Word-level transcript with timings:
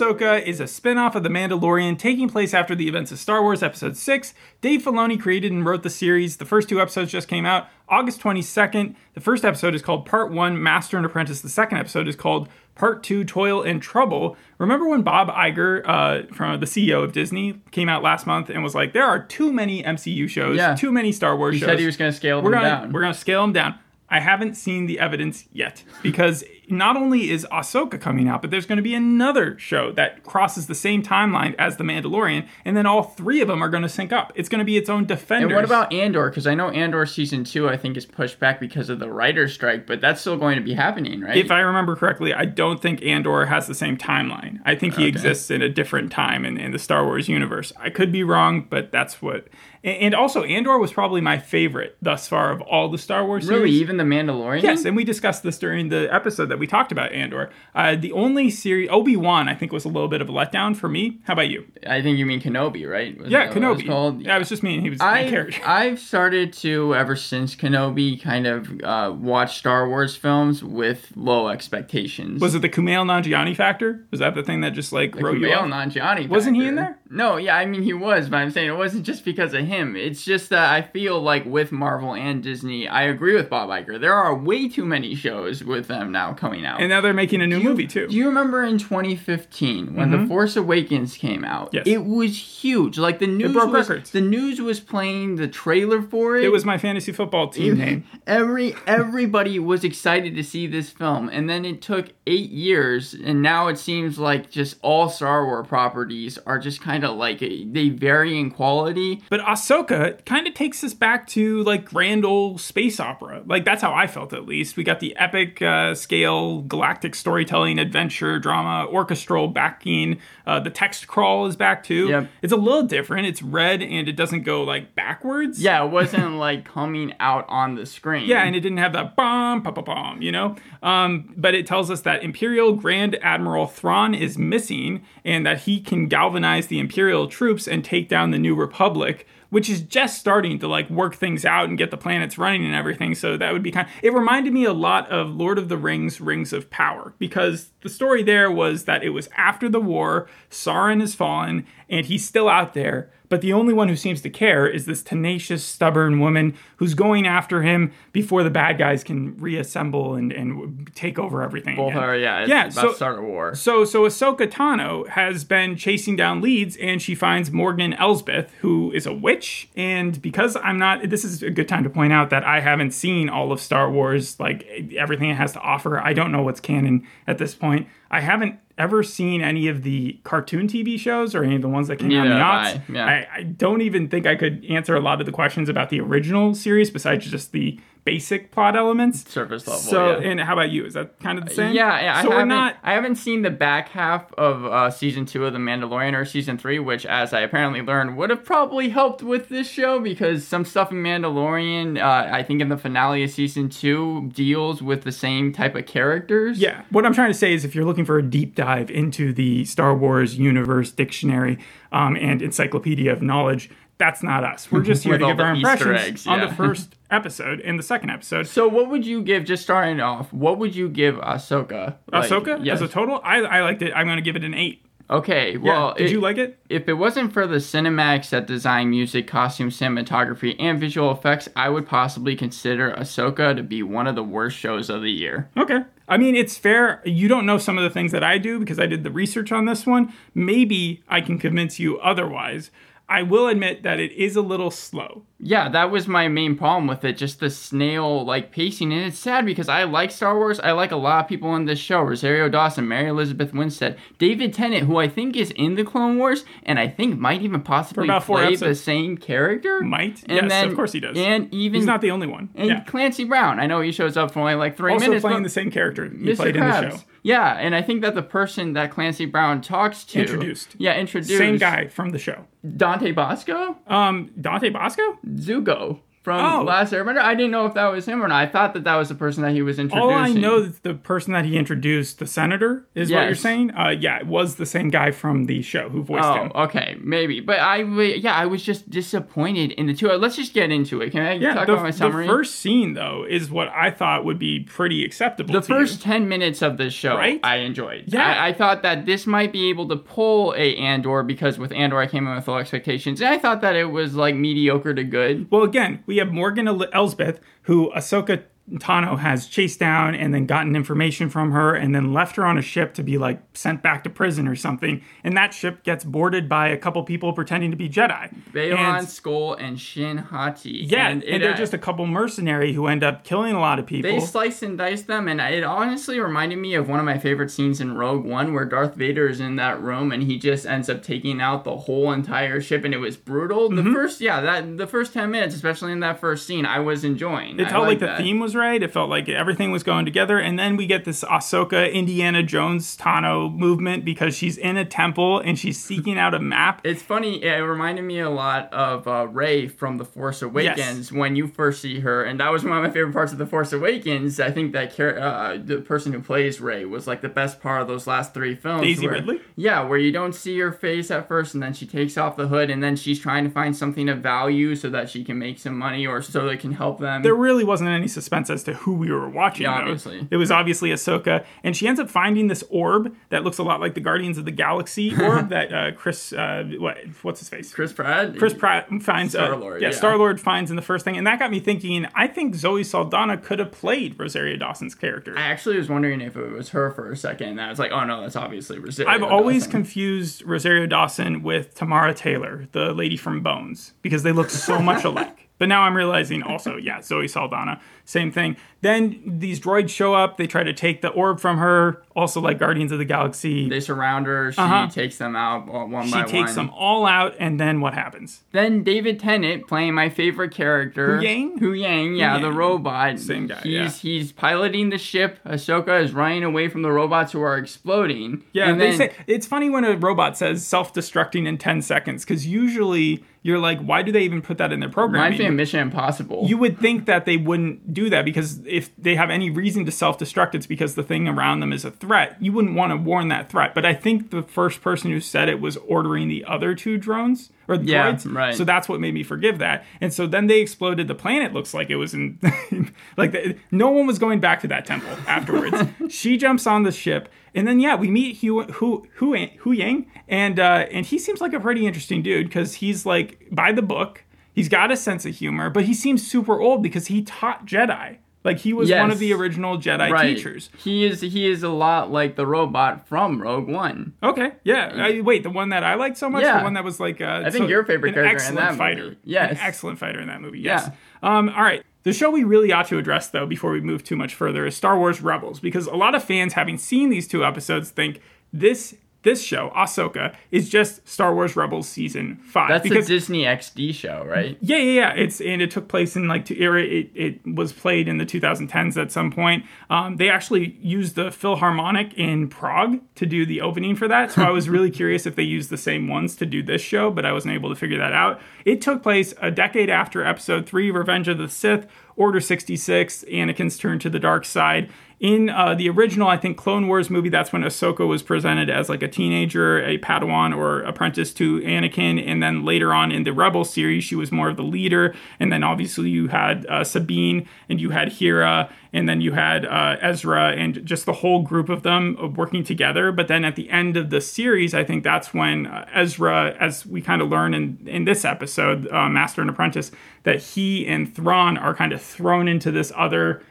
Ahsoka 0.00 0.42
is 0.44 0.60
a 0.60 0.66
spin-off 0.66 1.14
of 1.14 1.22
The 1.22 1.30
Mandalorian 1.30 1.98
taking 1.98 2.28
place 2.28 2.52
after 2.52 2.74
the 2.74 2.86
events 2.86 3.10
of 3.12 3.18
Star 3.18 3.40
Wars 3.40 3.62
Episode 3.62 3.96
6. 3.96 4.34
Dave 4.60 4.82
Filoni 4.82 5.18
created 5.18 5.50
and 5.52 5.64
wrote 5.64 5.82
the 5.82 5.88
series. 5.88 6.36
The 6.36 6.44
first 6.44 6.68
two 6.68 6.82
episodes 6.82 7.10
just 7.10 7.28
came 7.28 7.46
out 7.46 7.68
August 7.88 8.20
22nd. 8.20 8.94
The 9.14 9.20
first 9.22 9.42
episode 9.42 9.74
is 9.74 9.80
called 9.80 10.04
Part 10.04 10.30
1 10.30 10.62
Master 10.62 10.98
and 10.98 11.06
Apprentice. 11.06 11.40
The 11.40 11.48
second 11.48 11.78
episode 11.78 12.08
is 12.08 12.14
called 12.14 12.50
Part 12.74 13.02
2 13.04 13.24
Toil 13.24 13.62
and 13.62 13.80
Trouble. 13.80 14.36
Remember 14.58 14.86
when 14.86 15.00
Bob 15.00 15.28
Iger, 15.30 15.80
uh, 15.86 16.22
from 16.34 16.60
the 16.60 16.66
CEO 16.66 17.02
of 17.02 17.12
Disney, 17.12 17.58
came 17.70 17.88
out 17.88 18.02
last 18.02 18.26
month 18.26 18.50
and 18.50 18.62
was 18.62 18.74
like, 18.74 18.92
there 18.92 19.06
are 19.06 19.22
too 19.24 19.50
many 19.50 19.82
MCU 19.82 20.28
shows, 20.28 20.58
Yeah. 20.58 20.74
too 20.74 20.92
many 20.92 21.10
Star 21.10 21.34
Wars 21.38 21.54
He 21.54 21.60
shows. 21.60 21.70
said 21.70 21.78
he 21.78 21.86
was 21.86 21.96
going 21.96 22.10
to 22.10 22.16
scale 22.16 22.42
we're 22.42 22.50
them 22.50 22.60
gonna, 22.60 22.68
down. 22.82 22.92
We're 22.92 23.00
going 23.00 23.14
to 23.14 23.18
scale 23.18 23.40
them 23.40 23.54
down. 23.54 23.76
I 24.10 24.20
haven't 24.20 24.54
seen 24.56 24.84
the 24.86 25.00
evidence 25.00 25.46
yet 25.52 25.82
because 26.02 26.44
not 26.68 26.96
only 26.96 27.30
is 27.30 27.46
Ahsoka 27.52 28.00
coming 28.00 28.28
out, 28.28 28.42
but 28.42 28.50
there's 28.50 28.66
going 28.66 28.76
to 28.76 28.82
be 28.82 28.94
another 28.94 29.58
show 29.58 29.92
that 29.92 30.22
crosses 30.24 30.66
the 30.66 30.74
same 30.74 31.02
timeline 31.02 31.54
as 31.58 31.76
The 31.76 31.84
Mandalorian, 31.84 32.46
and 32.64 32.76
then 32.76 32.86
all 32.86 33.02
three 33.02 33.40
of 33.40 33.48
them 33.48 33.62
are 33.62 33.68
going 33.68 33.82
to 33.82 33.88
sync 33.88 34.12
up. 34.12 34.32
It's 34.34 34.48
going 34.48 34.58
to 34.58 34.64
be 34.64 34.76
its 34.76 34.88
own 34.90 35.04
Defenders. 35.06 35.50
and 35.50 35.54
what 35.56 35.64
about 35.64 35.92
Andor? 35.92 36.28
Because 36.30 36.46
I 36.46 36.54
know 36.54 36.68
Andor 36.70 37.06
season 37.06 37.44
two, 37.44 37.68
I 37.68 37.76
think, 37.76 37.96
is 37.96 38.06
pushed 38.06 38.38
back 38.40 38.58
because 38.60 38.88
of 38.90 38.98
the 38.98 39.10
writer's 39.10 39.52
strike, 39.52 39.86
but 39.86 40.00
that's 40.00 40.20
still 40.20 40.36
going 40.36 40.56
to 40.56 40.62
be 40.64 40.74
happening, 40.74 41.20
right? 41.20 41.36
If 41.36 41.50
I 41.50 41.60
remember 41.60 41.94
correctly, 41.96 42.34
I 42.34 42.44
don't 42.44 42.82
think 42.82 43.02
Andor 43.02 43.46
has 43.46 43.66
the 43.66 43.74
same 43.74 43.96
timeline. 43.96 44.60
I 44.64 44.74
think 44.74 44.94
he 44.94 45.06
exists 45.06 45.50
in 45.50 45.62
a 45.62 45.68
different 45.68 46.10
time 46.10 46.44
in, 46.44 46.58
in 46.58 46.72
the 46.72 46.78
Star 46.78 47.04
Wars 47.04 47.28
universe. 47.28 47.72
I 47.78 47.90
could 47.90 48.10
be 48.10 48.24
wrong, 48.24 48.66
but 48.68 48.90
that's 48.90 49.22
what. 49.22 49.48
And, 49.86 50.14
also, 50.14 50.42
Andor 50.42 50.78
was 50.78 50.92
probably 50.92 51.20
my 51.20 51.38
favorite 51.38 51.96
thus 52.02 52.26
far 52.26 52.50
of 52.50 52.60
all 52.62 52.88
the 52.88 52.98
Star 52.98 53.24
Wars 53.24 53.46
really, 53.46 53.70
series. 53.70 53.80
even 53.80 53.96
the 53.98 54.04
Mandalorian? 54.04 54.62
Yes, 54.62 54.84
and 54.84 54.96
we 54.96 55.04
discussed 55.04 55.44
this 55.44 55.58
during 55.58 55.90
the 55.90 56.12
episode 56.12 56.46
that 56.46 56.58
we 56.58 56.66
talked 56.66 56.90
about 56.90 57.12
Andor. 57.12 57.50
Uh, 57.72 57.94
the 57.94 58.10
only 58.10 58.50
series, 58.50 58.88
Obi 58.90 59.14
Wan, 59.16 59.48
I 59.48 59.54
think 59.54 59.70
was 59.72 59.84
a 59.84 59.88
little 59.88 60.08
bit 60.08 60.20
of 60.20 60.28
a 60.28 60.32
letdown 60.32 60.74
for 60.76 60.88
me. 60.88 61.20
How 61.24 61.34
about 61.34 61.50
you? 61.50 61.64
I 61.86 62.02
think 62.02 62.18
you 62.18 62.26
mean 62.26 62.40
Kenobi, 62.40 62.90
right? 62.90 63.16
Was 63.16 63.30
Yeah, 63.30 63.46
that 63.46 63.56
it 63.56 63.60
was 63.64 63.78
Kenobi. 63.82 63.86
called? 63.86 64.22
Yeah, 64.22 64.34
it 64.34 64.40
was 64.40 64.48
just 64.48 64.64
me, 64.64 64.74
and 64.74 64.82
he 64.82 64.90
was 64.90 64.98
my 64.98 65.24
I, 65.26 65.30
character. 65.30 65.60
I've 65.66 66.00
started 66.00 66.52
to, 66.54 66.92
ever 66.96 67.14
since 67.14 67.54
Kenobi, 67.54 68.20
kind 68.20 68.48
of 68.48 68.80
uh, 68.82 69.14
watch 69.16 69.56
Star 69.58 69.88
Wars 69.88 70.16
films 70.16 70.64
with 70.64 71.12
low 71.14 71.46
expectations. 71.48 72.40
Was 72.40 72.56
it 72.56 72.62
the 72.62 72.68
Kumail 72.68 73.04
Nanjiani 73.04 73.54
factor? 73.54 74.04
Was 74.10 74.18
that 74.18 74.34
the 74.34 74.42
thing 74.42 74.62
that 74.62 74.70
just 74.72 74.92
like 74.92 75.14
wrote 75.14 75.38
you 75.38 75.46
Kumail? 75.46 75.68
Nanjiani. 75.68 76.28
Wasn't 76.28 76.56
he 76.56 76.66
in 76.66 76.74
there? 76.74 76.98
No, 77.08 77.36
yeah, 77.36 77.56
I 77.56 77.66
mean 77.66 77.82
he 77.82 77.92
was, 77.92 78.28
but 78.28 78.38
I'm 78.38 78.50
saying 78.50 78.68
it 78.68 78.76
wasn't 78.76 79.06
just 79.06 79.24
because 79.24 79.54
of 79.54 79.64
him. 79.64 79.75
It's 79.76 80.24
just 80.24 80.50
that 80.50 80.70
I 80.70 80.82
feel 80.82 81.20
like 81.20 81.44
with 81.44 81.72
Marvel 81.72 82.14
and 82.14 82.42
Disney, 82.42 82.88
I 82.88 83.02
agree 83.02 83.34
with 83.34 83.50
Bob 83.50 83.68
Iger. 83.68 84.00
There 84.00 84.14
are 84.14 84.34
way 84.34 84.68
too 84.68 84.84
many 84.84 85.14
shows 85.14 85.62
with 85.62 85.88
them 85.88 86.12
now 86.12 86.32
coming 86.32 86.64
out. 86.64 86.80
And 86.80 86.88
now 86.88 87.00
they're 87.00 87.12
making 87.12 87.42
a 87.42 87.46
new 87.46 87.60
movie 87.60 87.86
too. 87.86 88.06
Do 88.06 88.14
you 88.14 88.26
remember 88.26 88.64
in 88.64 88.78
2015 88.78 89.94
when 89.94 90.10
The 90.10 90.16
mm-hmm. 90.18 90.28
Force 90.28 90.56
Awakens 90.56 91.16
came 91.16 91.44
out? 91.44 91.70
Yes. 91.72 91.86
It 91.86 92.04
was 92.04 92.38
huge. 92.38 92.98
Like 92.98 93.18
the 93.18 93.26
news 93.26 93.52
broke 93.52 93.72
was, 93.72 93.88
records. 93.88 94.10
The 94.10 94.20
news 94.20 94.60
was 94.60 94.80
playing 94.80 95.36
the 95.36 95.48
trailer 95.48 96.00
for 96.02 96.36
it. 96.36 96.44
it 96.44 96.52
was 96.52 96.64
my 96.64 96.78
fantasy 96.78 97.12
football 97.12 97.48
team 97.48 97.76
name. 97.76 98.04
Every 98.26 98.74
everybody 98.86 99.58
was 99.58 99.84
excited 99.84 100.34
to 100.36 100.42
see 100.42 100.66
this 100.66 100.90
film, 100.90 101.28
and 101.28 101.48
then 101.48 101.64
it 101.64 101.82
took 101.82 102.08
eight 102.26 102.50
years, 102.50 103.14
and 103.14 103.42
now 103.42 103.68
it 103.68 103.78
seems 103.78 104.18
like 104.18 104.50
just 104.50 104.76
all 104.82 105.08
Star 105.08 105.44
Wars 105.44 105.66
properties 105.66 106.38
are 106.46 106.58
just 106.58 106.80
kind 106.80 107.04
of 107.04 107.16
like 107.16 107.42
a, 107.42 107.64
they 107.64 107.88
vary 107.88 108.38
in 108.38 108.50
quality. 108.50 109.22
But 109.28 109.40
Ahsoka 109.56 110.22
kind 110.26 110.46
of 110.46 110.52
takes 110.52 110.84
us 110.84 110.92
back 110.92 111.26
to 111.28 111.62
like 111.62 111.86
grand 111.86 112.24
old 112.26 112.60
space 112.60 113.00
opera. 113.00 113.42
Like 113.46 113.64
that's 113.64 113.80
how 113.80 113.94
I 113.94 114.06
felt 114.06 114.34
at 114.34 114.46
least. 114.46 114.76
We 114.76 114.84
got 114.84 115.00
the 115.00 115.16
epic 115.16 115.62
uh, 115.62 115.94
scale, 115.94 116.60
galactic 116.60 117.14
storytelling, 117.14 117.78
adventure, 117.78 118.38
drama, 118.38 118.86
orchestral 118.86 119.48
backing. 119.48 120.20
Uh, 120.46 120.60
the 120.60 120.68
text 120.68 121.06
crawl 121.06 121.46
is 121.46 121.56
back 121.56 121.82
too. 121.82 122.08
Yep. 122.08 122.28
It's 122.42 122.52
a 122.52 122.56
little 122.56 122.82
different. 122.82 123.26
It's 123.26 123.42
red 123.42 123.82
and 123.82 124.08
it 124.08 124.12
doesn't 124.12 124.42
go 124.42 124.62
like 124.62 124.94
backwards. 124.94 125.60
Yeah, 125.60 125.82
it 125.84 125.90
wasn't 125.90 126.34
like 126.36 126.66
coming 126.66 127.14
out 127.18 127.46
on 127.48 127.76
the 127.76 127.86
screen. 127.86 128.28
Yeah, 128.28 128.42
and 128.42 128.54
it 128.54 128.60
didn't 128.60 128.78
have 128.78 128.92
that 128.92 129.16
bomb, 129.16 129.62
pa 129.62 129.70
pa 129.70 129.80
bomb, 129.80 130.20
you 130.20 130.32
know. 130.32 130.56
Um, 130.82 131.32
but 131.36 131.54
it 131.54 131.66
tells 131.66 131.90
us 131.90 132.02
that 132.02 132.22
Imperial 132.22 132.74
Grand 132.74 133.16
Admiral 133.22 133.66
Thrawn 133.66 134.14
is 134.14 134.36
missing, 134.36 135.02
and 135.24 135.46
that 135.46 135.60
he 135.60 135.80
can 135.80 136.08
galvanize 136.08 136.66
the 136.66 136.78
Imperial 136.78 137.26
troops 137.26 137.66
and 137.66 137.84
take 137.84 138.08
down 138.08 138.32
the 138.32 138.38
New 138.38 138.54
Republic, 138.54 139.26
which 139.56 139.70
is 139.70 139.80
just 139.80 140.18
starting 140.18 140.58
to 140.58 140.68
like 140.68 140.90
work 140.90 141.14
things 141.14 141.42
out 141.46 141.66
and 141.66 141.78
get 141.78 141.90
the 141.90 141.96
planets 141.96 142.36
running 142.36 142.66
and 142.66 142.74
everything. 142.74 143.14
So 143.14 143.38
that 143.38 143.54
would 143.54 143.62
be 143.62 143.70
kind. 143.70 143.86
Of, 143.86 143.92
It 144.04 144.12
reminded 144.12 144.52
me 144.52 144.66
a 144.66 144.72
lot 144.74 145.10
of 145.10 145.34
Lord 145.34 145.56
of 145.56 145.70
the 145.70 145.78
Rings: 145.78 146.20
Rings 146.20 146.52
of 146.52 146.68
Power 146.68 147.14
because 147.18 147.70
the 147.80 147.88
story 147.88 148.22
there 148.22 148.50
was 148.50 148.84
that 148.84 149.02
it 149.02 149.14
was 149.14 149.30
after 149.34 149.70
the 149.70 149.80
war, 149.80 150.28
Sauron 150.50 151.00
has 151.00 151.14
fallen, 151.14 151.66
and 151.88 152.04
he's 152.04 152.28
still 152.28 152.50
out 152.50 152.74
there. 152.74 153.10
But 153.28 153.40
the 153.40 153.52
only 153.52 153.74
one 153.74 153.88
who 153.88 153.96
seems 153.96 154.20
to 154.22 154.30
care 154.30 154.66
is 154.66 154.86
this 154.86 155.02
tenacious, 155.02 155.64
stubborn 155.64 156.20
woman 156.20 156.54
who's 156.76 156.94
going 156.94 157.26
after 157.26 157.62
him 157.62 157.92
before 158.12 158.42
the 158.42 158.50
bad 158.50 158.78
guys 158.78 159.02
can 159.02 159.36
reassemble 159.38 160.14
and, 160.14 160.32
and 160.32 160.90
take 160.94 161.18
over 161.18 161.42
everything. 161.42 161.76
both 161.76 161.92
again. 161.92 162.02
are 162.02 162.16
yeah, 162.16 162.40
it's 162.40 162.48
Yeah, 162.48 162.62
about 162.66 162.74
so- 162.74 162.92
start 162.92 163.18
a 163.18 163.22
war. 163.22 163.54
So, 163.54 163.84
so 163.84 164.02
Ahsoka 164.02 164.46
Tano 164.48 165.08
has 165.08 165.44
been 165.44 165.76
chasing 165.76 166.16
down 166.16 166.40
leads, 166.40 166.76
and 166.76 167.00
she 167.02 167.14
finds 167.14 167.50
Morgan 167.50 167.92
Elsbeth, 167.94 168.50
who 168.60 168.92
is 168.92 169.06
a 169.06 169.12
witch. 169.12 169.68
And 169.76 170.20
because 170.22 170.56
I'm 170.56 170.78
not, 170.78 171.08
this 171.10 171.24
is 171.24 171.42
a 171.42 171.50
good 171.50 171.68
time 171.68 171.84
to 171.84 171.90
point 171.90 172.12
out 172.12 172.30
that 172.30 172.44
I 172.44 172.60
haven't 172.60 172.92
seen 172.92 173.28
all 173.28 173.52
of 173.52 173.60
Star 173.60 173.90
Wars, 173.90 174.38
like 174.38 174.66
everything 174.96 175.30
it 175.30 175.34
has 175.36 175.52
to 175.52 175.60
offer. 175.60 175.98
I 176.00 176.12
don't 176.12 176.32
know 176.32 176.42
what's 176.42 176.60
canon 176.60 177.06
at 177.26 177.38
this 177.38 177.54
point. 177.54 177.88
I 178.10 178.20
haven't 178.20 178.58
ever 178.78 179.02
seen 179.02 179.40
any 179.42 179.68
of 179.68 179.82
the 179.82 180.18
cartoon 180.22 180.68
TV 180.68 180.98
shows 180.98 181.34
or 181.34 181.42
any 181.42 181.56
of 181.56 181.62
the 181.62 181.68
ones 181.68 181.88
that 181.88 181.98
came 181.98 182.12
out 182.12 182.26
in 182.26 182.32
the 182.32 182.38
Neither 182.38 182.78
aughts. 182.78 182.82
I, 182.90 182.92
yeah. 182.92 183.06
I, 183.06 183.38
I 183.38 183.42
don't 183.42 183.80
even 183.80 184.08
think 184.08 184.26
I 184.26 184.34
could 184.36 184.64
answer 184.68 184.94
a 184.94 185.00
lot 185.00 185.20
of 185.20 185.26
the 185.26 185.32
questions 185.32 185.68
about 185.68 185.90
the 185.90 186.00
original 186.00 186.54
series 186.54 186.90
besides 186.90 187.30
just 187.30 187.52
the 187.52 187.80
basic 188.06 188.52
plot 188.52 188.76
elements. 188.76 189.28
Surface 189.28 189.66
level. 189.66 189.82
So, 189.82 190.18
yeah. 190.18 190.28
and 190.28 190.40
how 190.40 190.52
about 190.52 190.70
you? 190.70 190.86
Is 190.86 190.94
that 190.94 191.18
kind 191.18 191.38
of 191.38 191.44
the 191.44 191.52
same? 191.52 191.74
Yeah, 191.74 192.00
yeah. 192.00 192.22
So 192.22 192.28
I 192.28 192.30
we're 192.30 192.34
haven't, 192.36 192.48
not. 192.48 192.76
I 192.84 192.92
haven't 192.92 193.16
seen 193.16 193.42
the 193.42 193.50
back 193.50 193.88
half 193.88 194.32
of 194.34 194.64
uh, 194.64 194.90
season 194.90 195.26
two 195.26 195.44
of 195.44 195.52
The 195.52 195.58
Mandalorian 195.58 196.14
or 196.14 196.24
season 196.24 196.56
three, 196.56 196.78
which, 196.78 197.04
as 197.04 197.34
I 197.34 197.40
apparently 197.40 197.82
learned, 197.82 198.16
would 198.16 198.30
have 198.30 198.44
probably 198.44 198.90
helped 198.90 199.22
with 199.22 199.48
this 199.48 199.68
show 199.68 199.98
because 199.98 200.46
some 200.46 200.64
stuff 200.64 200.92
in 200.92 201.02
Mandalorian, 201.02 202.00
uh, 202.00 202.32
I 202.32 202.44
think 202.44 202.62
in 202.62 202.68
the 202.68 202.78
finale 202.78 203.24
of 203.24 203.30
season 203.30 203.68
two, 203.68 204.30
deals 204.32 204.80
with 204.80 205.02
the 205.02 205.12
same 205.12 205.52
type 205.52 205.74
of 205.74 205.84
characters. 205.86 206.60
Yeah, 206.60 206.84
what 206.90 207.04
I'm 207.04 207.12
trying 207.12 207.30
to 207.30 207.38
say 207.38 207.52
is 207.52 207.64
if 207.64 207.74
you're 207.74 207.84
looking 207.84 208.04
for 208.04 208.18
a 208.18 208.22
deep 208.22 208.54
dive 208.54 208.88
into 208.88 209.32
the 209.32 209.64
Star 209.64 209.94
Wars 209.94 210.38
universe 210.38 210.92
dictionary 210.92 211.58
um, 211.90 212.16
and 212.16 212.40
encyclopedia 212.40 213.12
of 213.12 213.20
knowledge, 213.20 213.68
that's 213.98 214.22
not 214.22 214.44
us. 214.44 214.70
We're 214.70 214.82
just 214.82 215.04
here 215.04 215.18
to 215.18 215.26
give 215.26 215.40
our 215.40 215.54
impressions 215.54 216.00
eggs, 216.00 216.26
on 216.26 216.40
the 216.40 216.48
first 216.54 216.94
episode 217.10 217.60
and 217.60 217.78
the 217.78 217.82
second 217.82 218.10
episode. 218.10 218.46
So, 218.46 218.68
what 218.68 218.90
would 218.90 219.06
you 219.06 219.22
give? 219.22 219.44
Just 219.44 219.62
starting 219.62 220.00
off, 220.00 220.32
what 220.32 220.58
would 220.58 220.74
you 220.74 220.88
give 220.88 221.16
Ahsoka? 221.16 221.96
Like, 222.12 222.28
Ahsoka 222.30 222.64
yes. 222.64 222.76
as 222.76 222.82
a 222.82 222.88
total, 222.88 223.20
I, 223.24 223.38
I 223.40 223.62
liked 223.62 223.82
it. 223.82 223.92
I'm 223.94 224.06
going 224.06 224.16
to 224.18 224.22
give 224.22 224.36
it 224.36 224.44
an 224.44 224.54
eight. 224.54 224.82
Okay, 225.08 225.52
Yeah. 225.52 225.58
well, 225.62 225.94
Did 225.94 226.06
it- 226.06 226.10
you 226.12 226.20
like 226.20 226.36
it? 226.36 226.58
if 226.68 226.88
it 226.88 226.94
wasn't 226.94 227.32
for 227.32 227.46
the 227.46 227.58
cinematics 227.58 228.24
set 228.24 228.46
design, 228.48 228.90
music, 228.90 229.28
costume, 229.28 229.70
cinematography, 229.70 230.56
and 230.58 230.80
visual 230.80 231.12
effects, 231.12 231.48
I 231.54 231.68
would 231.68 231.86
possibly 231.86 232.34
consider 232.34 232.90
Ahsoka 232.90 233.54
to 233.54 233.62
be 233.62 233.84
one 233.84 234.08
of 234.08 234.16
the 234.16 234.24
worst 234.24 234.58
shows 234.58 234.90
of 234.90 235.02
the 235.02 235.12
year. 235.12 235.48
Okay. 235.56 235.82
I 236.08 236.16
mean, 236.16 236.34
it's 236.34 236.56
fair. 236.58 237.02
You 237.04 237.28
don't 237.28 237.46
know 237.46 237.56
some 237.58 237.78
of 237.78 237.84
the 237.84 237.90
things 237.90 238.10
that 238.12 238.24
I 238.24 238.38
do 238.38 238.58
because 238.58 238.80
I 238.80 238.86
did 238.86 239.04
the 239.04 239.10
research 239.12 239.52
on 239.52 239.64
this 239.66 239.86
one. 239.86 240.12
Maybe 240.34 241.04
I 241.08 241.20
can 241.20 241.38
convince 241.38 241.78
you 241.78 241.98
otherwise. 242.00 242.72
I 243.08 243.22
will 243.22 243.46
admit 243.46 243.84
that 243.84 244.00
it 244.00 244.10
is 244.12 244.34
a 244.34 244.40
little 244.42 244.70
slow. 244.72 245.22
Yeah, 245.38 245.68
that 245.68 245.90
was 245.92 246.08
my 246.08 246.26
main 246.28 246.56
problem 246.56 246.88
with 246.88 247.04
it, 247.04 247.16
just 247.16 247.38
the 247.40 247.50
snail 247.50 248.24
like 248.24 248.50
pacing. 248.50 248.92
And 248.92 249.02
it's 249.02 249.18
sad 249.18 249.46
because 249.46 249.68
I 249.68 249.84
like 249.84 250.10
Star 250.10 250.36
Wars. 250.36 250.58
I 250.58 250.72
like 250.72 250.90
a 250.90 250.96
lot 250.96 251.22
of 251.24 251.28
people 251.28 251.54
in 251.54 251.66
this 251.66 251.78
show. 251.78 252.00
Rosario 252.02 252.48
Dawson, 252.48 252.88
Mary 252.88 253.08
Elizabeth 253.08 253.52
Winstead, 253.52 253.96
David 254.18 254.52
Tennant, 254.54 254.86
who 254.88 254.96
I 254.96 255.08
think 255.08 255.36
is 255.36 255.50
in 255.52 255.76
the 255.76 255.84
Clone 255.84 256.18
Wars, 256.18 256.44
and 256.64 256.80
I 256.80 256.88
think 256.88 257.18
might 257.18 257.42
even 257.42 257.60
possibly 257.60 258.08
play 258.20 258.56
the 258.56 258.74
same 258.74 259.18
character. 259.18 259.82
Might? 259.82 260.22
And 260.24 260.32
yes, 260.32 260.48
then- 260.48 260.68
of 260.70 260.74
course 260.74 260.90
he 260.92 260.98
does. 261.00 261.16
And 261.16 261.52
even 261.54 261.76
He's 261.76 261.86
not 261.86 262.00
the 262.00 262.10
only 262.10 262.26
one. 262.26 262.48
and 262.56 262.68
yeah. 262.68 262.80
Clancy 262.84 263.24
Brown. 263.24 263.60
I 263.60 263.66
know 263.66 263.82
he 263.82 263.92
shows 263.92 264.16
up 264.16 264.32
for 264.32 264.40
only 264.40 264.54
like 264.54 264.76
three 264.76 264.94
Also 264.94 265.06
minutes. 265.06 265.22
playing 265.22 265.42
the 265.44 265.48
same 265.48 265.70
character 265.70 266.04
he 266.06 266.10
Mr. 266.16 266.36
played 266.36 266.56
in 266.56 266.62
the 266.64 266.90
show. 266.90 266.96
Yeah, 267.26 267.54
and 267.54 267.74
I 267.74 267.82
think 267.82 268.02
that 268.02 268.14
the 268.14 268.22
person 268.22 268.74
that 268.74 268.92
Clancy 268.92 269.26
Brown 269.26 269.60
talks 269.60 270.04
to 270.04 270.20
Introduced. 270.20 270.76
Yeah, 270.78 270.96
introduced. 270.96 271.36
Same 271.36 271.58
guy 271.58 271.88
from 271.88 272.10
the 272.10 272.20
show. 272.20 272.44
Dante 272.76 273.10
Basco? 273.10 273.76
Um, 273.88 274.30
Dante 274.40 274.68
Basco? 274.68 275.18
Zuko 275.26 275.98
from 276.26 276.44
Oh. 276.44 276.64
Last 276.64 276.92
Airbender. 276.92 277.18
I 277.20 277.36
didn't 277.36 277.52
know 277.52 277.66
if 277.66 277.74
that 277.74 277.86
was 277.86 278.04
him 278.04 278.20
or 278.20 278.26
not. 278.26 278.42
I 278.42 278.46
thought 278.50 278.74
that 278.74 278.82
that 278.82 278.96
was 278.96 279.08
the 279.10 279.14
person 279.14 279.44
that 279.44 279.52
he 279.52 279.62
was 279.62 279.78
introducing. 279.78 280.10
All 280.10 280.12
I 280.12 280.32
know 280.32 280.56
is 280.58 280.80
the 280.80 280.94
person 280.94 281.32
that 281.34 281.44
he 281.44 281.56
introduced, 281.56 282.18
the 282.18 282.26
senator, 282.26 282.84
is 282.96 283.12
what 283.12 283.26
you're 283.26 283.36
saying. 283.36 283.70
Uh, 283.76 283.90
yeah, 283.90 284.18
it 284.18 284.26
was 284.26 284.56
the 284.56 284.66
same 284.66 284.90
guy 284.90 285.12
from 285.12 285.44
the 285.44 285.62
show 285.62 285.88
who 285.88 286.02
voiced 286.02 286.24
Oh, 286.24 286.34
him. 286.34 286.52
okay, 286.56 286.96
maybe. 287.00 287.38
But 287.40 287.60
I, 287.60 287.76
yeah, 288.16 288.34
I 288.34 288.46
was 288.46 288.64
just 288.64 288.90
disappointed 288.90 289.70
in 289.72 289.86
the 289.86 289.94
two. 289.94 290.08
Let's 290.08 290.34
just 290.34 290.52
get 290.52 290.72
into 290.72 291.00
it. 291.00 291.10
Can 291.10 291.22
I 291.22 291.34
Yeah, 291.34 291.54
talk 291.54 291.66
the, 291.68 291.74
about 291.74 291.82
my 291.84 291.90
summary? 291.92 292.26
the 292.26 292.32
first 292.32 292.56
scene 292.56 292.94
though 292.94 293.24
is 293.28 293.48
what 293.48 293.68
I 293.68 293.92
thought 293.92 294.24
would 294.24 294.38
be 294.40 294.60
pretty 294.60 295.04
acceptable. 295.04 295.52
the 295.52 295.60
to 295.60 295.72
you. 295.72 295.78
first 295.80 296.02
10 296.02 296.28
minutes 296.28 296.60
of 296.60 296.76
this 296.76 296.92
show 296.92 297.16
Right? 297.16 297.38
I 297.44 297.58
enjoyed. 297.58 298.04
Yeah. 298.08 298.26
I, 298.26 298.48
I 298.48 298.52
thought 298.52 298.82
that 298.82 299.06
this 299.06 299.26
might 299.28 299.52
be 299.52 299.68
able 299.70 299.86
to 299.90 299.96
pull 299.96 300.52
a 300.56 300.74
Andor 300.76 301.22
because 301.22 301.56
with 301.58 301.70
Andor 301.72 301.98
I 301.98 302.06
came 302.08 302.26
in 302.26 302.34
with 302.34 302.48
low 302.48 302.56
expectations. 302.58 303.20
And 303.20 303.28
I 303.30 303.38
thought 303.38 303.60
that 303.60 303.76
it 303.76 303.84
was 303.90 304.14
like 304.16 304.34
mediocre 304.34 304.92
to 304.94 305.04
good. 305.04 305.50
Well, 305.50 305.62
again, 305.62 306.02
we 306.06 306.15
have 306.18 306.32
Morgan 306.32 306.66
Elsbeth, 306.66 307.40
who 307.62 307.90
Ahsoka 307.94 308.42
Tano 308.74 309.18
has 309.18 309.46
chased 309.46 309.78
down 309.78 310.14
and 310.14 310.34
then 310.34 310.46
gotten 310.46 310.74
information 310.74 311.30
from 311.30 311.52
her 311.52 311.74
and 311.74 311.94
then 311.94 312.12
left 312.12 312.36
her 312.36 312.44
on 312.44 312.58
a 312.58 312.62
ship 312.62 312.94
to 312.94 313.02
be 313.02 313.16
like 313.16 313.40
sent 313.54 313.82
back 313.82 314.02
to 314.04 314.10
prison 314.10 314.48
or 314.48 314.56
something. 314.56 315.02
And 315.22 315.36
that 315.36 315.54
ship 315.54 315.84
gets 315.84 316.02
boarded 316.04 316.48
by 316.48 316.68
a 316.68 316.76
couple 316.76 317.02
people 317.04 317.32
pretending 317.32 317.70
to 317.70 317.76
be 317.76 317.88
Jedi. 317.88 318.34
And- 318.54 319.06
Skoll, 319.06 319.56
and 319.58 319.80
Shin 319.80 320.18
Hati. 320.18 320.86
yeah, 320.88 321.08
and, 321.08 321.22
and, 321.22 321.42
they're 321.42 321.54
uh, 321.54 321.56
just 321.56 321.74
a 321.74 321.78
couple 321.78 322.06
mercenary 322.06 322.72
who 322.72 322.86
end 322.86 323.04
up 323.04 323.24
killing 323.24 323.54
a 323.54 323.60
lot 323.60 323.78
of 323.78 323.86
people. 323.86 324.10
They 324.10 324.20
slice 324.20 324.62
and 324.62 324.76
dice 324.76 325.02
them, 325.02 325.28
and 325.28 325.40
it 325.40 325.62
honestly 325.62 326.18
reminded 326.18 326.56
me 326.56 326.74
of 326.74 326.88
one 326.88 326.98
of 326.98 327.04
my 327.04 327.18
favorite 327.18 327.50
scenes 327.50 327.80
in 327.80 327.96
Rogue 327.96 328.24
One, 328.24 328.52
where 328.52 328.64
Darth 328.64 328.94
Vader 328.94 329.28
is 329.28 329.40
in 329.40 329.56
that 329.56 329.80
room 329.80 330.10
and 330.12 330.22
he 330.22 330.38
just 330.38 330.66
ends 330.66 330.88
up 330.88 331.02
taking 331.02 331.40
out 331.40 331.64
the 331.64 331.76
whole 331.76 332.10
entire 332.12 332.60
ship, 332.60 332.84
and 332.84 332.92
it 332.92 332.98
was 332.98 333.16
brutal. 333.16 333.70
Mm-hmm. 333.70 333.88
The 333.88 333.94
first, 333.94 334.20
yeah, 334.20 334.40
that 334.40 334.76
the 334.76 334.86
first 334.86 335.12
ten 335.12 335.30
minutes, 335.30 335.54
especially 335.54 335.92
in 335.92 336.00
that 336.00 336.18
first 336.18 336.46
scene, 336.46 336.66
I 336.66 336.80
was 336.80 337.04
enjoying. 337.04 337.60
It 337.60 337.70
felt 337.70 337.86
like 337.86 338.00
the 338.00 338.06
that. 338.06 338.18
theme 338.18 338.40
was 338.40 338.55
right. 338.56 338.82
It 338.82 338.92
felt 338.92 339.08
like 339.10 339.28
everything 339.28 339.70
was 339.70 339.82
going 339.82 340.04
together. 340.04 340.38
And 340.38 340.58
then 340.58 340.76
we 340.76 340.86
get 340.86 341.04
this 341.04 341.22
Ahsoka 341.24 341.92
Indiana 341.92 342.42
Jones 342.42 342.96
Tano 342.96 343.52
movement 343.54 344.04
because 344.04 344.36
she's 344.36 344.56
in 344.56 344.76
a 344.76 344.84
temple 344.84 345.38
and 345.40 345.58
she's 345.58 345.82
seeking 345.82 346.18
out 346.18 346.34
a 346.34 346.38
map. 346.38 346.80
It's 346.84 347.02
funny. 347.02 347.42
It 347.42 347.56
reminded 347.58 348.02
me 348.02 348.20
a 348.20 348.30
lot 348.30 348.72
of 348.72 349.06
uh, 349.06 349.26
Rey 349.28 349.68
from 349.68 349.98
The 349.98 350.04
Force 350.04 350.42
Awakens 350.42 351.12
when 351.12 351.36
you 351.36 351.46
first 351.46 351.80
see 351.82 352.00
her, 352.00 352.22
and 352.24 352.40
that 352.40 352.50
was 352.50 352.64
one 352.64 352.76
of 352.76 352.82
my 352.82 352.90
favorite 352.90 353.12
parts 353.12 353.32
of 353.32 353.38
The 353.38 353.46
Force 353.46 353.72
Awakens. 353.72 354.40
I 354.40 354.50
think 354.50 354.72
that 354.72 354.96
char- 354.96 355.18
uh, 355.18 355.58
the 355.62 355.78
person 355.78 356.12
who 356.12 356.20
plays 356.20 356.60
Rey 356.60 356.84
was 356.84 357.06
like 357.06 357.20
the 357.20 357.28
best 357.28 357.60
part 357.60 357.82
of 357.82 357.88
those 357.88 358.06
last 358.06 358.34
three 358.34 358.54
films. 358.54 358.82
Daisy 358.82 359.06
where- 359.06 359.16
Ridley? 359.16 359.40
Yeah, 359.56 359.82
where 359.82 359.98
you 359.98 360.12
don't 360.12 360.34
see 360.34 360.58
her 360.58 360.72
face 360.72 361.10
at 361.10 361.28
first, 361.28 361.54
and 361.54 361.62
then 361.62 361.72
she 361.74 361.86
takes 361.86 362.16
off 362.18 362.36
the 362.36 362.48
hood, 362.48 362.70
and 362.70 362.82
then 362.82 362.96
she's 362.96 363.18
trying 363.18 363.44
to 363.44 363.50
find 363.50 363.76
something 363.76 364.08
of 364.08 364.18
value 364.18 364.74
so 364.74 364.88
that 364.90 365.08
she 365.08 365.24
can 365.24 365.38
make 365.38 365.58
some 365.58 365.76
money 365.76 366.06
or 366.06 366.22
so 366.22 366.46
they 366.46 366.56
can 366.56 366.72
help 366.72 367.00
them. 367.00 367.22
There 367.22 367.34
really 367.34 367.64
wasn't 367.64 367.90
any 367.90 368.08
suspense 368.08 368.45
as 368.50 368.62
to 368.64 368.74
who 368.74 368.94
we 368.94 369.10
were 369.10 369.28
watching. 369.28 369.64
Yeah, 369.64 369.74
obviously. 369.80 370.26
It 370.30 370.36
was 370.36 370.50
obviously 370.50 370.90
Ahsoka. 370.90 371.44
And 371.62 371.76
she 371.76 371.86
ends 371.86 372.00
up 372.00 372.10
finding 372.10 372.48
this 372.48 372.64
orb 372.70 373.14
that 373.30 373.44
looks 373.44 373.58
a 373.58 373.62
lot 373.62 373.80
like 373.80 373.94
the 373.94 374.00
Guardians 374.00 374.38
of 374.38 374.44
the 374.44 374.50
Galaxy 374.50 375.14
orb 375.22 375.48
that 375.50 375.72
uh, 375.72 375.92
Chris, 375.92 376.32
uh, 376.32 376.64
what, 376.78 376.98
what's 377.22 377.40
his 377.40 377.48
face? 377.48 377.72
Chris 377.72 377.92
Pratt. 377.92 378.36
Chris 378.38 378.54
Pratt 378.54 378.88
finds 379.02 379.34
uh, 379.34 379.46
Star-Lord, 379.46 379.82
yeah, 379.82 379.88
yeah. 379.88 379.94
Star 379.94 380.16
Lord 380.16 380.40
finds 380.40 380.70
in 380.70 380.76
the 380.76 380.82
first 380.82 381.04
thing, 381.04 381.16
and 381.16 381.26
that 381.26 381.38
got 381.38 381.50
me 381.50 381.60
thinking. 381.60 382.06
I 382.14 382.26
think 382.26 382.54
Zoe 382.54 382.84
Saldana 382.84 383.36
could 383.36 383.58
have 383.58 383.72
played 383.72 384.18
Rosario 384.18 384.56
Dawson's 384.56 384.94
character. 384.94 385.36
I 385.36 385.42
actually 385.42 385.76
was 385.76 385.88
wondering 385.88 386.20
if 386.20 386.36
it 386.36 386.52
was 386.52 386.70
her 386.70 386.90
for 386.90 387.10
a 387.10 387.16
second, 387.16 387.50
and 387.50 387.60
I 387.60 387.70
was 387.70 387.78
like, 387.78 387.92
oh 387.92 388.04
no, 388.04 388.22
that's 388.22 388.36
obviously 388.36 388.78
Rosario 388.78 389.10
I've 389.10 389.22
always 389.22 389.66
confused 389.66 390.42
Rosario 390.44 390.86
Dawson 390.86 391.42
with 391.42 391.74
Tamara 391.74 392.14
Taylor, 392.14 392.68
the 392.72 392.92
lady 392.92 393.16
from 393.16 393.42
Bones, 393.42 393.94
because 394.02 394.22
they 394.22 394.32
look 394.32 394.50
so 394.50 394.80
much 394.80 395.04
alike. 395.04 395.42
But 395.58 395.70
now 395.70 395.84
I'm 395.84 395.96
realizing 395.96 396.42
also, 396.42 396.76
yeah, 396.76 397.00
Zoe 397.00 397.28
Saldana, 397.28 397.80
same 398.06 398.30
thing. 398.32 398.56
Then 398.82 399.20
these 399.26 399.58
droids 399.58 399.88
show 399.90 400.14
up. 400.14 400.36
They 400.36 400.46
try 400.46 400.62
to 400.62 400.72
take 400.72 401.02
the 401.02 401.08
orb 401.08 401.40
from 401.40 401.58
her, 401.58 402.02
also 402.14 402.40
like 402.40 402.58
Guardians 402.58 402.92
of 402.92 402.98
the 402.98 403.04
Galaxy. 403.04 403.68
They 403.68 403.80
surround 403.80 404.26
her. 404.26 404.52
She 404.52 404.60
Uh-huh. 404.60 404.86
takes 404.88 405.18
them 405.18 405.34
out 405.34 405.66
one 405.66 405.90
by 405.90 405.96
one 405.96 406.06
she 406.08 406.22
takes 406.22 406.54
them 406.54 406.70
all 406.70 407.04
out, 407.04 407.34
and 407.40 407.58
then 407.58 407.80
what 407.80 407.94
happens? 407.94 408.44
Then 408.52 408.84
David 408.84 409.18
Tennant 409.18 409.66
playing 409.66 409.94
my 409.94 410.08
favorite 410.08 410.52
character, 410.52 411.18
Huyang? 411.18 411.58
Hu 411.58 411.72
Yang, 411.72 412.14
yeah, 412.16 412.38
the 412.38 412.46
Yang. 412.48 412.54
robot. 412.56 413.18
Same 413.18 413.48
guy, 413.48 413.60
He's 413.64 413.72
yeah. 413.72 413.88
he's 413.90 414.30
piloting 414.32 414.90
the 414.90 414.98
ship. 414.98 415.38
Ahsoka 415.44 416.00
is 416.00 416.12
running 416.12 416.44
away 416.44 416.68
from 416.68 416.82
the 416.82 416.92
robots 416.92 417.32
who 417.32 417.40
are 417.42 417.58
exploding. 417.58 418.44
Yeah, 418.52 418.68
and 418.70 418.80
they 418.80 418.90
then, 418.90 418.98
say 419.10 419.12
it's 419.26 419.46
funny 419.46 419.68
when 419.68 419.84
a 419.84 419.96
robot 419.96 420.36
says 420.38 420.64
self-destructing 420.64 421.46
in 421.46 421.58
10 421.58 421.82
seconds 421.82 422.24
because 422.24 422.46
usually 422.46 423.24
you're 423.42 423.58
like, 423.60 423.80
why 423.80 424.02
do 424.02 424.10
they 424.10 424.22
even 424.22 424.42
put 424.42 424.58
that 424.58 424.72
in 424.72 424.80
their 424.80 424.88
reminds 424.96 425.38
me 425.38 425.46
of 425.46 425.54
Mission 425.54 425.78
Impossible. 425.80 426.46
you 426.48 426.58
would 426.58 426.78
think 426.80 427.06
that 427.06 427.26
they 427.26 427.36
wouldn't 427.36 427.94
do 427.96 428.08
that 428.10 428.24
because 428.24 428.60
if 428.66 428.94
they 428.96 429.16
have 429.16 429.30
any 429.30 429.50
reason 429.50 429.84
to 429.86 429.90
self-destruct, 429.90 430.54
it's 430.54 430.66
because 430.66 430.94
the 430.94 431.02
thing 431.02 431.26
around 431.26 431.58
them 431.60 431.72
is 431.72 431.84
a 431.84 431.90
threat. 431.90 432.36
You 432.40 432.52
wouldn't 432.52 432.74
want 432.76 432.92
to 432.92 432.96
warn 432.96 433.26
that 433.28 433.48
threat. 433.50 433.74
But 433.74 433.84
I 433.84 433.94
think 433.94 434.30
the 434.30 434.42
first 434.42 434.80
person 434.82 435.10
who 435.10 435.20
said 435.20 435.48
it 435.48 435.60
was 435.60 435.76
ordering 435.78 436.28
the 436.28 436.44
other 436.44 436.74
two 436.76 436.98
drones 436.98 437.50
or 437.66 437.76
the 437.76 437.86
Yeah, 437.86 438.12
droids. 438.12 438.32
right. 438.32 438.54
So 438.54 438.62
that's 438.64 438.88
what 438.88 439.00
made 439.00 439.14
me 439.14 439.24
forgive 439.24 439.58
that. 439.58 439.84
And 440.00 440.12
so 440.12 440.26
then 440.28 440.46
they 440.46 440.60
exploded. 440.60 441.08
The 441.08 441.14
planet 441.16 441.52
looks 441.52 441.74
like 441.74 441.90
it 441.90 441.96
was 441.96 442.14
in 442.14 442.38
like 443.16 443.32
the, 443.32 443.56
no 443.72 443.90
one 443.90 444.06
was 444.06 444.18
going 444.20 444.38
back 444.38 444.60
to 444.60 444.68
that 444.68 444.84
temple 444.86 445.10
afterwards. 445.26 445.76
she 446.14 446.36
jumps 446.36 446.66
on 446.66 446.84
the 446.84 446.92
ship. 446.92 447.28
And 447.54 447.66
then 447.66 447.80
yeah, 447.80 447.94
we 447.96 448.08
meet 448.10 448.36
Hu 448.42 448.64
Hu 448.64 449.08
Hu, 449.14 449.32
Huyang, 449.32 450.04
and 450.28 450.60
uh, 450.60 450.84
and 450.90 451.06
he 451.06 451.18
seems 451.18 451.40
like 451.40 451.54
a 451.54 451.60
pretty 451.60 451.86
interesting 451.86 452.22
dude 452.22 452.48
because 452.48 452.74
he's 452.74 453.06
like 453.06 453.48
by 453.50 453.72
the 453.72 453.80
book. 453.80 454.24
He's 454.56 454.68
got 454.68 454.90
a 454.90 454.96
sense 454.96 455.24
of 455.26 455.36
humor, 455.36 455.70
but 455.70 455.84
he 455.84 455.94
seems 455.94 456.26
super 456.26 456.58
old 456.60 456.82
because 456.82 457.06
he 457.06 457.22
taught 457.22 457.66
Jedi. 457.66 458.16
Like 458.42 458.58
he 458.58 458.72
was 458.72 458.90
one 458.90 459.10
of 459.10 459.18
the 459.18 459.32
original 459.32 459.76
Jedi 459.76 460.08
right. 460.10 460.34
teachers. 460.34 460.70
He 460.78 461.04
is 461.04 461.20
he 461.20 461.46
is 461.46 461.62
a 461.62 461.68
lot 461.68 462.10
like 462.10 462.36
the 462.36 462.46
robot 462.46 463.06
from 463.06 463.42
Rogue 463.42 463.68
One. 463.68 464.14
Okay, 464.22 464.52
yeah. 464.64 464.92
I, 464.94 465.20
wait, 465.20 465.42
the 465.42 465.50
one 465.50 465.68
that 465.70 465.84
I 465.84 465.94
liked 465.94 466.16
so 466.16 466.30
much, 466.30 466.44
Yeah. 466.44 466.58
the 466.58 466.64
one 466.64 466.74
that 466.74 466.84
was 466.84 466.98
like, 466.98 467.20
uh, 467.20 467.42
I 467.44 467.50
think 467.50 467.68
your 467.68 467.84
favorite 467.84 468.14
character 468.14 468.30
in 468.30 468.34
excellent 468.36 468.56
that 468.60 468.76
fighter. 468.76 469.02
movie. 469.02 469.16
Yes. 469.24 469.50
an 469.50 469.58
excellent 469.58 469.98
fighter 469.98 470.20
in 470.20 470.28
that 470.28 470.40
movie. 470.40 470.60
Yes. 470.60 470.88
Yeah. 471.22 471.38
Um. 471.38 471.48
All 471.50 471.62
right. 471.62 471.84
The 472.04 472.12
show 472.12 472.30
we 472.30 472.44
really 472.44 472.70
ought 472.72 472.86
to 472.86 472.98
address, 472.98 473.28
though, 473.28 473.46
before 473.46 473.72
we 473.72 473.80
move 473.80 474.04
too 474.04 474.16
much 474.16 474.32
further, 474.32 474.64
is 474.64 474.76
Star 474.76 474.96
Wars 474.96 475.20
Rebels, 475.20 475.58
because 475.58 475.88
a 475.88 475.96
lot 475.96 476.14
of 476.14 476.22
fans, 476.22 476.52
having 476.52 476.78
seen 476.78 477.10
these 477.10 477.26
two 477.26 477.44
episodes, 477.44 477.90
think 477.90 478.20
this 478.52 478.94
this 479.26 479.42
show, 479.42 479.70
Ahsoka, 479.76 480.34
is 480.52 480.68
just 480.68 481.06
Star 481.06 481.34
Wars 481.34 481.56
Rebels 481.56 481.88
season 481.88 482.36
five. 482.36 482.68
That's 482.68 482.84
because 482.84 483.06
a 483.06 483.08
Disney 483.08 483.42
XD 483.42 483.92
show, 483.92 484.24
right? 484.24 484.56
yeah, 484.60 484.76
yeah, 484.76 484.92
yeah. 484.92 485.14
It's 485.14 485.40
and 485.40 485.60
it 485.60 485.70
took 485.70 485.88
place 485.88 486.14
in 486.14 486.28
like 486.28 486.44
to 486.46 486.58
era. 486.58 486.82
It, 486.82 487.10
it 487.14 487.40
was 487.44 487.72
played 487.72 488.06
in 488.06 488.18
the 488.18 488.24
2010s 488.24 488.96
at 488.96 489.10
some 489.10 489.32
point. 489.32 489.64
Um, 489.90 490.16
they 490.16 490.30
actually 490.30 490.78
used 490.80 491.16
the 491.16 491.30
Philharmonic 491.32 492.14
in 492.14 492.48
Prague 492.48 493.00
to 493.16 493.26
do 493.26 493.44
the 493.44 493.60
opening 493.60 493.96
for 493.96 494.06
that. 494.06 494.30
So 494.30 494.42
I 494.42 494.50
was 494.50 494.68
really 494.68 494.90
curious 495.02 495.26
if 495.26 495.34
they 495.34 495.42
used 495.42 495.70
the 495.70 495.76
same 495.76 496.06
ones 496.06 496.36
to 496.36 496.46
do 496.46 496.62
this 496.62 496.80
show, 496.80 497.10
but 497.10 497.26
I 497.26 497.32
wasn't 497.32 497.54
able 497.54 497.68
to 497.70 497.76
figure 497.76 497.98
that 497.98 498.12
out. 498.12 498.40
It 498.66 498.80
took 498.80 499.00
place 499.00 499.32
a 499.40 499.52
decade 499.52 499.88
after 499.88 500.26
Episode 500.26 500.66
Three, 500.66 500.90
Revenge 500.90 501.28
of 501.28 501.38
the 501.38 501.48
Sith, 501.48 501.86
Order 502.16 502.40
66, 502.40 503.24
Anakin's 503.30 503.78
turn 503.78 504.00
to 504.00 504.10
the 504.10 504.18
dark 504.18 504.44
side. 504.44 504.90
In 505.20 505.48
uh, 505.48 505.76
the 505.76 505.88
original, 505.88 506.26
I 506.26 506.36
think 506.36 506.56
Clone 506.56 506.88
Wars 506.88 507.08
movie, 507.08 507.28
that's 507.28 507.52
when 507.52 507.62
Ahsoka 507.62 508.08
was 508.08 508.24
presented 508.24 508.68
as 508.68 508.88
like 508.88 509.04
a 509.04 509.08
teenager, 509.08 509.78
a 509.78 509.98
Padawan 509.98 510.54
or 510.54 510.80
apprentice 510.80 511.32
to 511.34 511.60
Anakin, 511.60 512.20
and 512.26 512.42
then 512.42 512.64
later 512.64 512.92
on 512.92 513.12
in 513.12 513.22
the 513.22 513.32
Rebel 513.32 513.64
series, 513.64 514.02
she 514.02 514.16
was 514.16 514.32
more 514.32 514.48
of 514.48 514.56
the 514.56 514.64
leader. 514.64 515.14
And 515.38 515.52
then 515.52 515.62
obviously 515.62 516.10
you 516.10 516.26
had 516.26 516.66
uh, 516.66 516.82
Sabine, 516.82 517.48
and 517.68 517.80
you 517.80 517.90
had 517.90 518.14
Hera, 518.14 518.68
and 518.92 519.08
then 519.08 519.20
you 519.20 519.32
had 519.32 519.64
uh, 519.66 519.96
Ezra, 520.00 520.52
and 520.52 520.84
just 520.86 521.06
the 521.06 521.12
whole 521.14 521.42
group 521.42 521.68
of 521.68 521.82
them 521.82 522.34
working 522.36 522.64
together. 522.64 523.12
But 523.12 523.28
then 523.28 523.44
at 523.44 523.56
the 523.56 523.68
end 523.70 523.96
of 523.96 524.10
the 524.10 524.20
series, 524.20 524.74
I 524.74 524.84
think 524.84 525.04
that's 525.04 525.34
when 525.34 525.66
uh, 525.66 525.86
Ezra, 525.92 526.54
as 526.60 526.86
we 526.86 527.00
kind 527.02 527.20
of 527.22 527.28
learn 527.28 527.54
in 527.54 527.78
in 527.86 528.04
this 528.04 528.24
episode, 528.24 528.88
uh, 528.92 529.08
Master 529.08 529.40
and 529.40 529.50
Apprentice, 529.50 529.90
that 530.22 530.40
he 530.42 530.86
and 530.86 531.14
Thrawn 531.14 531.56
are 531.58 531.74
kind 531.74 531.92
of 531.92 532.00
thrown 532.02 532.48
into 532.48 532.70
this 532.70 532.92
other 532.96 533.42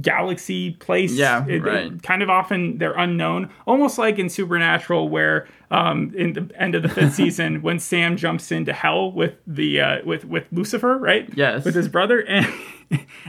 galaxy 0.00 0.72
place. 0.72 1.12
Yeah, 1.12 1.44
It- 1.46 1.56
it- 1.56 1.62
right. 1.62 2.02
kind 2.02 2.22
of 2.22 2.30
often 2.30 2.78
they're 2.78 2.94
unknown, 2.96 3.50
almost 3.66 3.98
like 3.98 4.18
in 4.18 4.28
Supernatural, 4.28 5.08
where 5.08 5.46
um, 5.70 6.12
in 6.16 6.32
the 6.32 6.50
end 6.56 6.74
of 6.74 6.82
the 6.82 6.88
fifth 6.88 7.14
season, 7.22 7.62
when 7.62 7.78
Sam 7.78 8.16
jumps 8.16 8.52
into 8.52 8.72
hell 8.72 9.10
with 9.12 9.34
the 9.46 9.80
uh, 9.80 10.04
with 10.04 10.24
with 10.24 10.44
Lucifer, 10.52 10.96
right? 10.98 11.28
Yes. 11.34 11.64
with 11.64 11.74
his 11.74 11.88
brother. 11.88 12.24
And 12.36 12.46